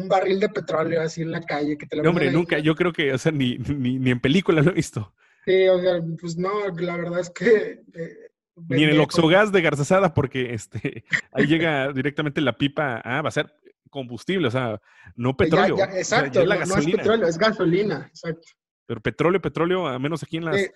barril 0.08 0.40
de 0.40 0.50
petróleo 0.50 1.02
así 1.02 1.22
en 1.22 1.32
la 1.32 1.42
calle. 1.42 1.78
Que 1.78 1.86
te 1.86 1.98
no, 1.98 2.10
hombre, 2.10 2.32
nunca. 2.32 2.60
Yo 2.60 2.76
creo 2.76 2.94
que, 2.94 3.14
o 3.14 3.18
sea, 3.18 3.32
ni, 3.32 3.58
ni, 3.58 4.10
en 4.10 4.20
película 4.20 4.62
lo 4.62 4.72
he 4.72 4.76
visto. 4.76 5.14
Sí, 5.46 5.68
o 5.68 5.80
sea, 5.82 6.02
pues 6.20 6.38
no, 6.38 6.68
la 6.78 6.98
verdad 6.98 7.20
es 7.20 7.30
que... 7.30 7.82
Eh, 7.94 8.30
ni 8.68 8.84
en 8.84 8.90
el 8.90 9.00
oxogas 9.00 9.52
de 9.52 9.62
Garzasada, 9.62 10.14
porque 10.14 10.54
este, 10.54 11.06
ahí 11.32 11.48
llega 11.48 11.94
directamente 11.94 12.42
la 12.42 12.58
pipa, 12.58 13.02
ah, 13.04 13.22
va 13.22 13.30
a 13.30 13.32
ser 13.32 13.54
combustible, 13.90 14.48
o 14.48 14.52
sea, 14.52 14.82
no 15.16 15.36
petróleo. 15.36 15.78
exacto, 15.80 16.46
no, 16.46 16.54
es 16.54 16.86
petróleo, 16.86 17.28
es 17.28 17.38
gasolina, 17.38 18.06
exacto. 18.08 18.48
Pero 18.86 19.02
petróleo, 19.02 19.42
petróleo, 19.42 19.88
a 19.88 20.00
menos 20.00 20.24
aquí 20.24 20.38
en 20.38 20.46
las 20.46 20.70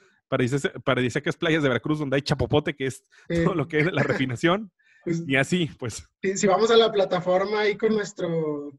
paradisíacas 0.84 1.36
playas 1.36 1.64
de 1.64 1.70
Veracruz, 1.70 2.00
donde 2.00 2.16
hay 2.16 2.22
chapopote, 2.22 2.76
que 2.76 2.86
es 2.86 3.04
todo 3.28 3.56
lo 3.56 3.68
que 3.68 3.80
es 3.80 3.92
la 3.92 4.04
refinación. 4.04 4.72
Pues 5.04 5.24
y 5.28 5.36
así, 5.36 5.70
pues. 5.78 6.08
si 6.22 6.48
vamos 6.48 6.72
a 6.72 6.78
la 6.78 6.92
plataforma 6.92 7.62
ahí 7.62 7.76
con 7.76 7.94
nuestro 7.94 8.72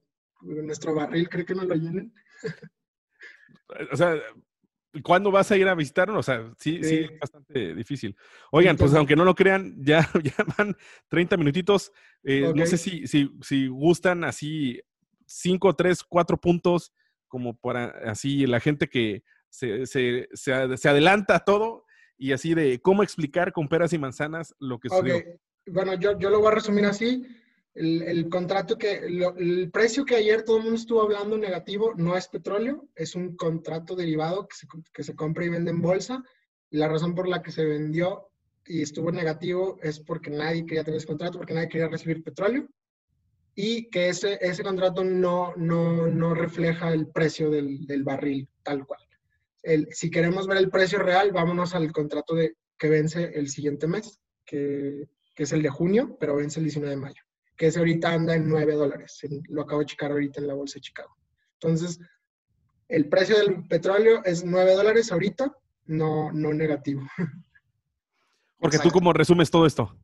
nuestro 0.45 0.95
barril, 0.95 1.29
¿cree 1.29 1.45
que 1.45 1.55
no 1.55 1.65
lo 1.65 1.75
llenen? 1.75 2.15
o 3.93 3.97
sea, 3.97 4.17
¿cuándo 5.03 5.31
vas 5.31 5.51
a 5.51 5.57
ir 5.57 5.67
a 5.69 5.75
visitarnos? 5.75 6.19
O 6.19 6.23
sea, 6.23 6.53
sí, 6.59 6.83
sí, 6.83 6.97
es 7.11 7.19
bastante 7.19 7.75
difícil. 7.75 8.17
Oigan, 8.51 8.77
pues 8.77 8.95
aunque 8.95 9.17
no 9.17 9.25
lo 9.25 9.35
crean, 9.35 9.75
ya, 9.85 10.09
ya 10.23 10.35
van 10.57 10.77
30 11.09 11.37
minutitos. 11.37 11.93
Eh, 12.23 12.53
no 12.55 12.67
sé 12.67 12.79
si, 12.79 13.07
si, 13.07 13.31
si 13.43 13.69
gustan 13.69 14.25
así 14.25 14.81
5, 15.27 15.75
3, 15.75 16.05
4 16.05 16.41
puntos, 16.41 16.93
como 17.29 17.57
para 17.57 17.87
así 18.11 18.47
la 18.47 18.61
gente 18.61 18.89
que 18.89 19.25
se, 19.49 19.87
se, 19.87 20.29
se, 20.33 20.89
adelanta 20.89 21.37
a 21.37 21.45
todo 21.45 21.85
y 22.17 22.33
así 22.33 22.55
de 22.55 22.81
cómo 22.81 23.03
explicar 23.03 23.53
con 23.53 23.69
peras 23.69 23.93
y 23.93 23.99
manzanas 23.99 24.55
lo 24.59 24.79
que 24.79 24.89
sucedió. 24.89 25.23
Bueno, 25.67 25.95
yo, 25.95 26.19
yo 26.19 26.31
lo 26.31 26.41
voy 26.41 26.49
a 26.49 26.55
resumir 26.57 26.85
así. 26.87 27.27
El, 27.75 28.29
contrato 28.29 28.79
que, 28.79 28.99
el 28.99 29.71
precio 29.73 30.05
que 30.05 30.15
ayer 30.15 30.45
todo 30.45 30.59
el 30.59 30.63
mundo 30.63 30.79
estuvo 30.79 31.03
hablando 31.03 31.37
negativo 31.37 31.93
no 31.97 32.17
es 32.17 32.29
petróleo, 32.29 32.89
es 32.95 33.17
un 33.17 33.35
contrato 33.37 33.97
derivado 33.97 34.47
que 34.47 34.55
se, 34.55 34.69
que 34.93 35.03
se 35.03 35.17
compra 35.17 35.45
y 35.45 35.49
vende 35.49 35.73
en 35.73 35.83
bolsa. 35.83 36.23
Y 36.71 36.77
la 36.77 36.89
razón 36.89 37.17
por 37.17 37.27
la 37.27 37.43
que 37.43 37.51
se 37.51 37.65
vendió 37.65 38.29
y 38.65 38.83
estuvo 38.83 39.11
negativo 39.11 39.79
es 39.83 39.99
porque 39.99 40.31
nadie 40.31 40.65
quería 40.65 40.85
tener 40.85 40.99
ese 40.99 41.09
contrato, 41.09 41.39
porque 41.39 41.55
nadie 41.55 41.69
quería 41.69 41.89
recibir 41.89 42.23
petróleo. 42.23 42.69
Y 43.57 43.91
que 43.91 44.09
ese, 44.09 44.39
ese 44.41 44.63
contrato 44.63 45.03
no, 45.03 45.55
no, 45.57 46.07
no 46.07 46.33
refleja 46.35 46.93
el 46.93 47.09
precio 47.09 47.51
del, 47.51 47.87
del 47.87 48.05
barril 48.05 48.49
tal 48.63 48.87
cual. 48.87 49.01
El, 49.63 49.89
si 49.93 50.11
queremos 50.11 50.47
ver 50.47 50.59
el 50.59 50.71
precio 50.71 51.01
real, 51.01 51.33
vámonos 51.33 51.75
al 51.75 51.91
contrato 51.91 52.37
de, 52.37 52.55
que 52.79 52.89
vence 52.89 53.33
el 53.35 53.49
siguiente 53.49 53.89
mes, 53.89 54.21
que, 54.45 55.09
que 55.35 55.43
es 55.43 55.53
el 55.53 55.63
de 55.63 55.71
junio, 55.71 56.17
pero 56.21 56.37
vence 56.37 56.61
el 56.61 56.67
19 56.67 56.95
de 56.95 57.01
mayo 57.01 57.23
que 57.57 57.67
ese 57.67 57.79
ahorita 57.79 58.13
anda 58.13 58.35
en 58.35 58.49
9 58.49 58.75
dólares. 58.75 59.21
Lo 59.49 59.63
acabo 59.63 59.81
de 59.81 59.87
checar 59.87 60.11
ahorita 60.11 60.41
en 60.41 60.49
la 60.49 60.55
bolsa 60.55 60.75
de 60.77 60.83
Chicago. 60.83 61.17
Entonces, 61.61 61.99
el 62.89 63.09
precio 63.09 63.37
del 63.39 63.67
petróleo 63.69 64.23
es 64.25 64.45
9 64.45 64.75
dólares 64.75 65.11
ahorita, 65.13 65.57
no, 65.87 66.33
no 66.33 66.53
negativo. 66.53 67.03
Porque 68.59 68.79
tú 68.79 68.91
cómo 68.91 69.13
resumes 69.13 69.51
todo 69.51 69.67
esto. 69.67 69.95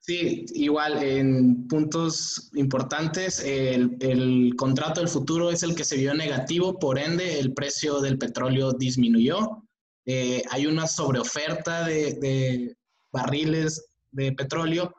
Sí, 0.00 0.46
igual, 0.54 1.00
en 1.02 1.68
puntos 1.68 2.50
importantes, 2.54 3.38
el, 3.38 3.96
el, 4.00 4.52
contrato 4.56 5.00
del 5.00 5.08
futuro 5.08 5.50
es 5.50 5.62
el 5.62 5.76
que 5.76 5.84
se 5.84 5.96
vio 5.96 6.12
negativo, 6.12 6.78
por 6.80 6.98
ende 6.98 7.38
el 7.38 7.54
precio 7.54 8.00
del 8.00 8.18
petróleo 8.18 8.72
disminuyó. 8.72 9.62
Eh, 10.04 10.42
hay 10.50 10.66
una 10.66 10.88
sobreoferta 10.88 11.84
de, 11.86 12.14
de 12.14 12.76
barriles 13.12 13.86
de 14.10 14.32
petróleo. 14.32 14.92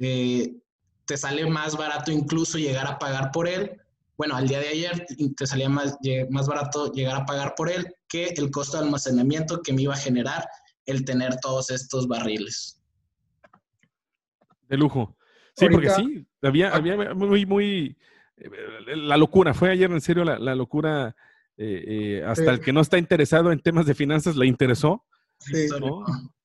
Eh, 0.00 0.56
te 1.08 1.16
sale 1.16 1.48
más 1.48 1.74
barato 1.76 2.12
incluso 2.12 2.58
llegar 2.58 2.86
a 2.86 2.98
pagar 2.98 3.30
por 3.32 3.48
él. 3.48 3.80
Bueno, 4.18 4.36
al 4.36 4.46
día 4.46 4.60
de 4.60 4.68
ayer 4.68 5.06
te 5.36 5.46
salía 5.46 5.70
más, 5.70 5.96
más 6.28 6.46
barato 6.46 6.92
llegar 6.92 7.16
a 7.16 7.24
pagar 7.24 7.54
por 7.56 7.70
él 7.70 7.94
que 8.08 8.26
el 8.36 8.50
costo 8.50 8.76
de 8.76 8.84
almacenamiento 8.84 9.62
que 9.62 9.72
me 9.72 9.82
iba 9.82 9.94
a 9.94 9.98
generar 9.98 10.46
el 10.84 11.06
tener 11.06 11.36
todos 11.40 11.70
estos 11.70 12.06
barriles. 12.06 12.82
De 14.68 14.76
lujo. 14.76 15.16
Sí, 15.56 15.66
porque 15.70 15.90
sí, 15.90 16.26
había, 16.42 16.74
había 16.74 17.14
muy, 17.14 17.46
muy, 17.46 17.96
la 18.86 19.16
locura, 19.16 19.54
fue 19.54 19.70
ayer 19.70 19.90
en 19.90 20.00
serio 20.02 20.24
la, 20.24 20.54
locura, 20.54 21.16
eh, 21.56 21.84
eh, 21.86 22.24
hasta 22.24 22.52
el 22.52 22.60
que 22.60 22.72
no 22.72 22.82
está 22.82 22.98
interesado 22.98 23.50
en 23.50 23.60
temas 23.60 23.86
de 23.86 23.94
finanzas 23.94 24.36
le 24.36 24.46
interesó. 24.46 25.04
Sí. 25.38 25.68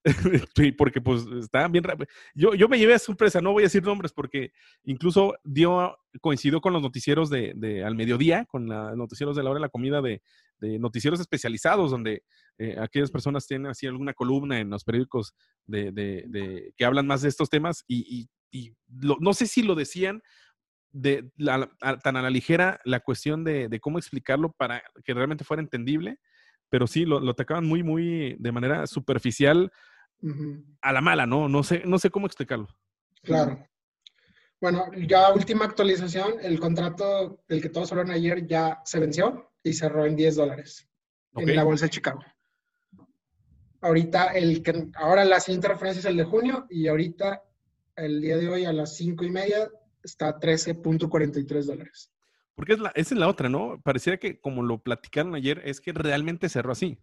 porque 0.78 1.02
pues 1.02 1.26
estaban 1.40 1.72
bien 1.72 1.84
rápido. 1.84 2.08
Yo, 2.36 2.54
yo 2.54 2.68
me 2.68 2.78
llevé 2.78 2.94
a 2.94 3.00
sorpresa, 3.00 3.42
no 3.42 3.54
voy 3.54 3.64
a 3.64 3.66
decir 3.66 3.84
nombres 3.84 4.12
porque 4.12 4.52
incluso 4.84 5.36
dio, 5.44 5.98
coincidió 6.22 6.62
con 6.62 6.74
los 6.74 6.82
noticieros 6.82 7.30
de, 7.30 7.54
de 7.56 7.84
al 7.84 7.96
mediodía, 7.96 8.46
con 8.46 8.68
los 8.68 8.98
noticieros 8.98 9.36
de 9.36 9.44
la 9.44 9.50
hora 9.50 9.60
de 9.60 9.66
la 9.66 9.70
comida 9.70 10.02
de, 10.02 10.22
de 10.60 10.80
noticieros 10.80 11.20
especializados, 11.20 11.92
donde 11.92 12.24
eh, 12.58 12.76
aquellas 12.80 13.12
personas 13.12 13.48
tienen 13.48 13.68
así 13.68 13.88
alguna 13.88 14.14
columna 14.14 14.60
en 14.60 14.70
los 14.70 14.84
periódicos 14.84 15.34
de, 15.66 15.92
de 15.92 16.74
que 16.78 16.86
hablan 16.86 17.08
más 17.08 17.22
de 17.22 17.30
estos 17.30 17.50
temas 17.50 17.84
y, 17.88 18.28
y, 18.52 18.74
no 18.90 19.34
sé 19.34 19.48
si 19.48 19.64
lo 19.64 19.74
decían 19.74 20.22
de 20.92 21.28
tan 21.38 22.18
a 22.18 22.22
la 22.22 22.30
ligera 22.30 22.80
la 22.86 23.00
cuestión 23.00 23.44
de, 23.44 23.80
cómo 23.82 23.98
explicarlo 23.98 24.52
para 24.52 24.84
que 25.04 25.14
realmente 25.16 25.44
fuera 25.44 25.62
entendible, 25.62 26.20
pero 26.70 26.86
sí 26.86 27.06
lo, 27.06 27.20
lo 27.20 27.32
atacaban 27.32 27.66
muy, 27.66 27.82
muy 27.82 28.36
de 28.38 28.52
manera 28.52 28.86
superficial 28.86 29.72
a 30.82 30.94
la 30.94 31.02
mala, 31.02 31.26
¿no? 31.26 31.50
No 31.50 31.64
sé, 31.64 31.84
no 31.86 32.00
sé 32.00 32.10
cómo 32.10 32.28
explicarlo. 32.28 32.68
Claro. 33.24 33.66
Bueno, 34.62 34.86
ya 34.96 35.34
última 35.34 35.66
actualización, 35.66 36.36
el 36.42 36.60
contrato 36.60 37.44
del 37.50 37.62
que 37.62 37.70
todos 37.70 37.92
hablaron 37.92 38.12
ayer 38.12 38.48
ya 38.48 38.82
se 38.86 39.00
venció 39.00 39.52
y 39.62 39.74
cerró 39.74 40.06
en 40.06 40.16
10 40.16 40.36
dólares 40.38 40.90
en 41.36 41.56
la 41.56 41.64
bolsa 41.64 41.86
de 41.86 41.92
Chicago. 41.92 42.24
Ahorita 43.82 44.28
el 44.28 44.64
que, 44.64 44.88
ahora 44.96 45.26
la 45.26 45.42
siguiente 45.42 45.68
referencia 45.68 46.00
es 46.00 46.06
el 46.06 46.16
de 46.16 46.24
junio 46.24 46.66
y 46.70 46.88
ahorita 46.88 47.44
el 47.98 48.22
día 48.22 48.38
de 48.38 48.48
hoy 48.48 48.66
a 48.66 48.72
las 48.72 48.96
5 48.96 49.26
y 49.26 49.32
media 49.32 49.70
está 50.02 50.30
a 50.30 50.40
13.43 50.40 51.66
dólares. 51.66 52.12
Porque 52.56 52.74
es 52.74 52.80
la, 52.80 52.90
esa 52.96 53.16
es 53.16 53.20
la 53.20 53.28
otra, 53.28 53.50
¿no? 53.50 53.82
Pareciera 53.82 54.18
que 54.18 54.40
como 54.40 54.64
lo 54.64 54.82
platicaron 54.82 55.36
ayer, 55.36 55.62
es 55.66 55.82
que 55.82 55.92
realmente 55.92 56.48
cerró 56.50 56.72
así. 56.72 57.00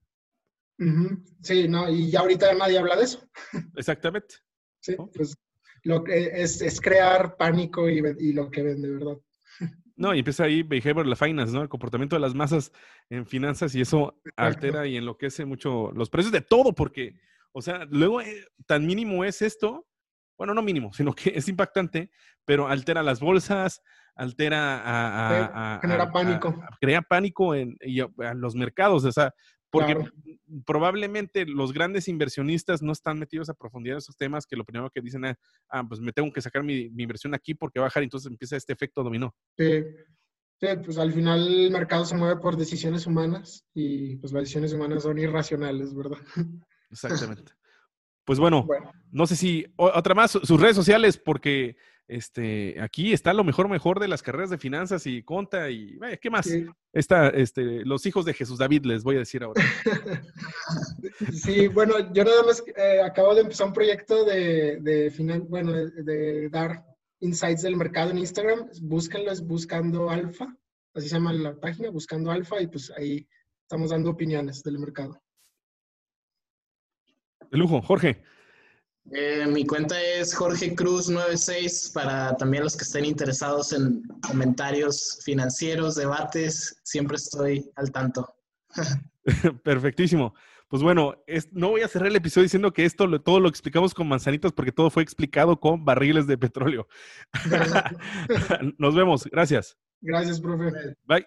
Sí, 1.43 1.69
no, 1.69 1.91
y 1.91 2.11
ya 2.11 2.21
ahorita 2.21 2.55
nadie 2.55 2.79
habla 2.79 2.97
de 2.97 3.05
eso. 3.05 3.29
Exactamente. 3.77 4.37
Sí, 4.81 4.97
pues 5.15 5.37
lo 5.83 6.03
que 6.05 6.31
es, 6.43 6.63
es 6.63 6.81
crear 6.81 7.37
pánico 7.37 7.89
y, 7.89 8.03
y, 8.19 8.33
lo 8.33 8.51
que 8.51 8.63
vende, 8.63 8.91
¿verdad? 8.91 9.19
No, 9.97 10.15
y 10.15 10.21
empieza 10.21 10.45
ahí 10.45 10.63
behavior 10.63 11.15
finance, 11.15 11.53
¿no? 11.53 11.61
El 11.61 11.69
comportamiento 11.69 12.17
de 12.17 12.21
las 12.21 12.35
masas 12.35 12.73
en 13.11 13.27
finanzas 13.27 13.75
y 13.75 13.83
eso 13.83 14.19
altera 14.35 14.87
y 14.87 14.97
enloquece 14.97 15.45
mucho 15.45 15.93
los 15.93 16.09
precios 16.09 16.33
de 16.33 16.41
todo, 16.41 16.75
porque, 16.75 17.21
o 17.53 17.61
sea, 17.61 17.85
luego 17.91 18.23
eh, 18.23 18.47
tan 18.65 18.87
mínimo 18.87 19.25
es 19.25 19.43
esto, 19.43 19.87
bueno, 20.39 20.55
no 20.55 20.63
mínimo, 20.63 20.91
sino 20.95 21.13
que 21.13 21.33
es 21.35 21.47
impactante, 21.49 22.11
pero 22.47 22.67
altera 22.67 23.03
las 23.03 23.21
bolsas, 23.21 23.83
altera 24.15 25.75
a... 25.75 25.81
genera 25.83 26.11
pánico. 26.11 26.59
crea 26.81 27.03
pánico 27.03 27.55
en, 27.55 27.77
los 28.37 28.55
mercados, 28.55 29.05
o 29.05 29.13
sea, 29.13 29.35
porque 29.71 29.97
probablemente 30.67 31.47
los 31.47 31.73
grandes 31.73 32.09
inversionistas 32.09 32.83
no 32.83 32.93
están 32.93 33.19
metidos 33.19 33.49
a 33.49 33.55
profundidad 33.55 33.95
en 33.95 33.99
esos 33.99 34.17
temas 34.17 34.47
que 34.47 34.57
lo 34.57 34.65
primero 34.65 34.91
que 34.91 35.01
dicen 35.01 35.25
es, 35.25 35.37
ah, 35.69 35.85
pues 35.87 36.01
me 36.01 36.13
tengo 36.13 36.33
que 36.33 36.41
sacar 36.41 36.63
mi, 36.63 36.91
inversión 36.97 37.35
aquí 37.35 37.55
porque 37.55 37.79
va 37.79 37.87
a 37.87 37.89
bajar 37.89 38.03
entonces 38.03 38.31
empieza 38.31 38.57
este 38.57 38.73
efecto 38.73 39.03
dominó. 39.03 39.35
Sí. 39.57 39.83
sí, 40.61 40.67
pues 40.85 40.99
al 40.99 41.13
final 41.13 41.47
el 41.47 41.71
mercado 41.71 42.05
se 42.05 42.17
mueve 42.17 42.41
por 42.41 42.57
decisiones 42.57 43.07
humanas 43.07 43.65
y 43.73 44.17
pues 44.17 44.33
las 44.33 44.43
decisiones 44.43 44.73
humanas 44.73 45.05
son 45.05 45.19
irracionales, 45.19 45.95
¿verdad? 45.95 46.19
Exactamente. 46.91 47.53
Pues 48.25 48.39
bueno, 48.39 48.67
no 49.11 49.27
sé 49.27 49.35
si 49.35 49.67
otra 49.77 50.15
más, 50.15 50.33
sus 50.33 50.61
redes 50.61 50.77
sociales, 50.77 51.17
porque 51.17 51.77
este, 52.11 52.81
aquí 52.81 53.13
está 53.13 53.33
lo 53.33 53.45
mejor, 53.45 53.69
mejor 53.69 54.01
de 54.01 54.09
las 54.09 54.21
carreras 54.21 54.51
de 54.51 54.59
finanzas 54.59 55.07
y 55.07 55.23
conta 55.23 55.71
y, 55.71 55.97
¿qué 56.21 56.29
más? 56.29 56.51
Está, 56.93 57.29
este, 57.29 57.85
los 57.85 58.05
hijos 58.05 58.25
de 58.25 58.35
Jesús 58.35 58.59
David, 58.59 58.85
les 58.85 59.05
voy 59.05 59.15
a 59.15 59.21
decir 59.21 59.45
ahora. 59.45 59.63
sí, 61.33 61.69
bueno, 61.69 62.13
yo 62.13 62.25
nada 62.25 62.43
más 62.43 62.65
eh, 62.77 63.01
acabo 63.01 63.35
de 63.35 63.43
empezar 63.43 63.69
un 63.69 63.73
proyecto 63.73 64.25
de, 64.25 64.79
de 64.81 65.41
bueno, 65.49 65.73
de, 65.73 66.49
dar 66.51 66.85
insights 67.21 67.63
del 67.63 67.77
mercado 67.77 68.11
en 68.11 68.19
Instagram. 68.19 68.69
Búsquenlo, 68.83 69.31
es 69.31 69.47
Buscando 69.47 70.11
Alfa, 70.11 70.53
así 70.95 71.09
se 71.09 71.15
llama 71.15 71.33
la 71.33 71.55
página, 71.55 71.91
Buscando 71.91 72.33
Alfa, 72.33 72.61
y 72.61 72.67
pues 72.67 72.93
ahí 72.97 73.29
estamos 73.63 73.91
dando 73.91 74.11
opiniones 74.11 74.65
del 74.65 74.81
mercado. 74.81 75.23
De 77.51 77.57
lujo, 77.57 77.81
Jorge. 77.83 78.25
Eh, 79.13 79.47
mi 79.47 79.67
cuenta 79.67 80.01
es 80.01 80.35
Jorge 80.35 80.75
Cruz 80.75 81.09
96 81.09 81.91
para 81.93 82.37
también 82.37 82.63
los 82.63 82.77
que 82.77 82.85
estén 82.85 83.05
interesados 83.05 83.73
en 83.73 84.03
comentarios 84.27 85.21
financieros, 85.25 85.97
debates, 85.97 86.81
siempre 86.85 87.17
estoy 87.17 87.71
al 87.75 87.91
tanto. 87.91 88.33
Perfectísimo. 89.65 90.35
Pues 90.69 90.85
bueno, 90.85 91.17
no 91.51 91.71
voy 91.71 91.81
a 91.81 91.89
cerrar 91.89 92.09
el 92.09 92.17
episodio 92.17 92.45
diciendo 92.45 92.73
que 92.73 92.85
esto 92.85 93.21
todo 93.21 93.41
lo 93.41 93.49
explicamos 93.49 93.93
con 93.93 94.07
manzanitas 94.07 94.53
porque 94.53 94.71
todo 94.71 94.89
fue 94.89 95.03
explicado 95.03 95.59
con 95.59 95.85
barriles 95.85 96.29
de 96.29 96.39
petróleo. 96.39 96.87
Nos 98.79 98.95
vemos. 98.95 99.25
Gracias. 99.25 99.77
Gracias, 100.01 100.41
profe. 100.41 100.71
Bye. 101.05 101.27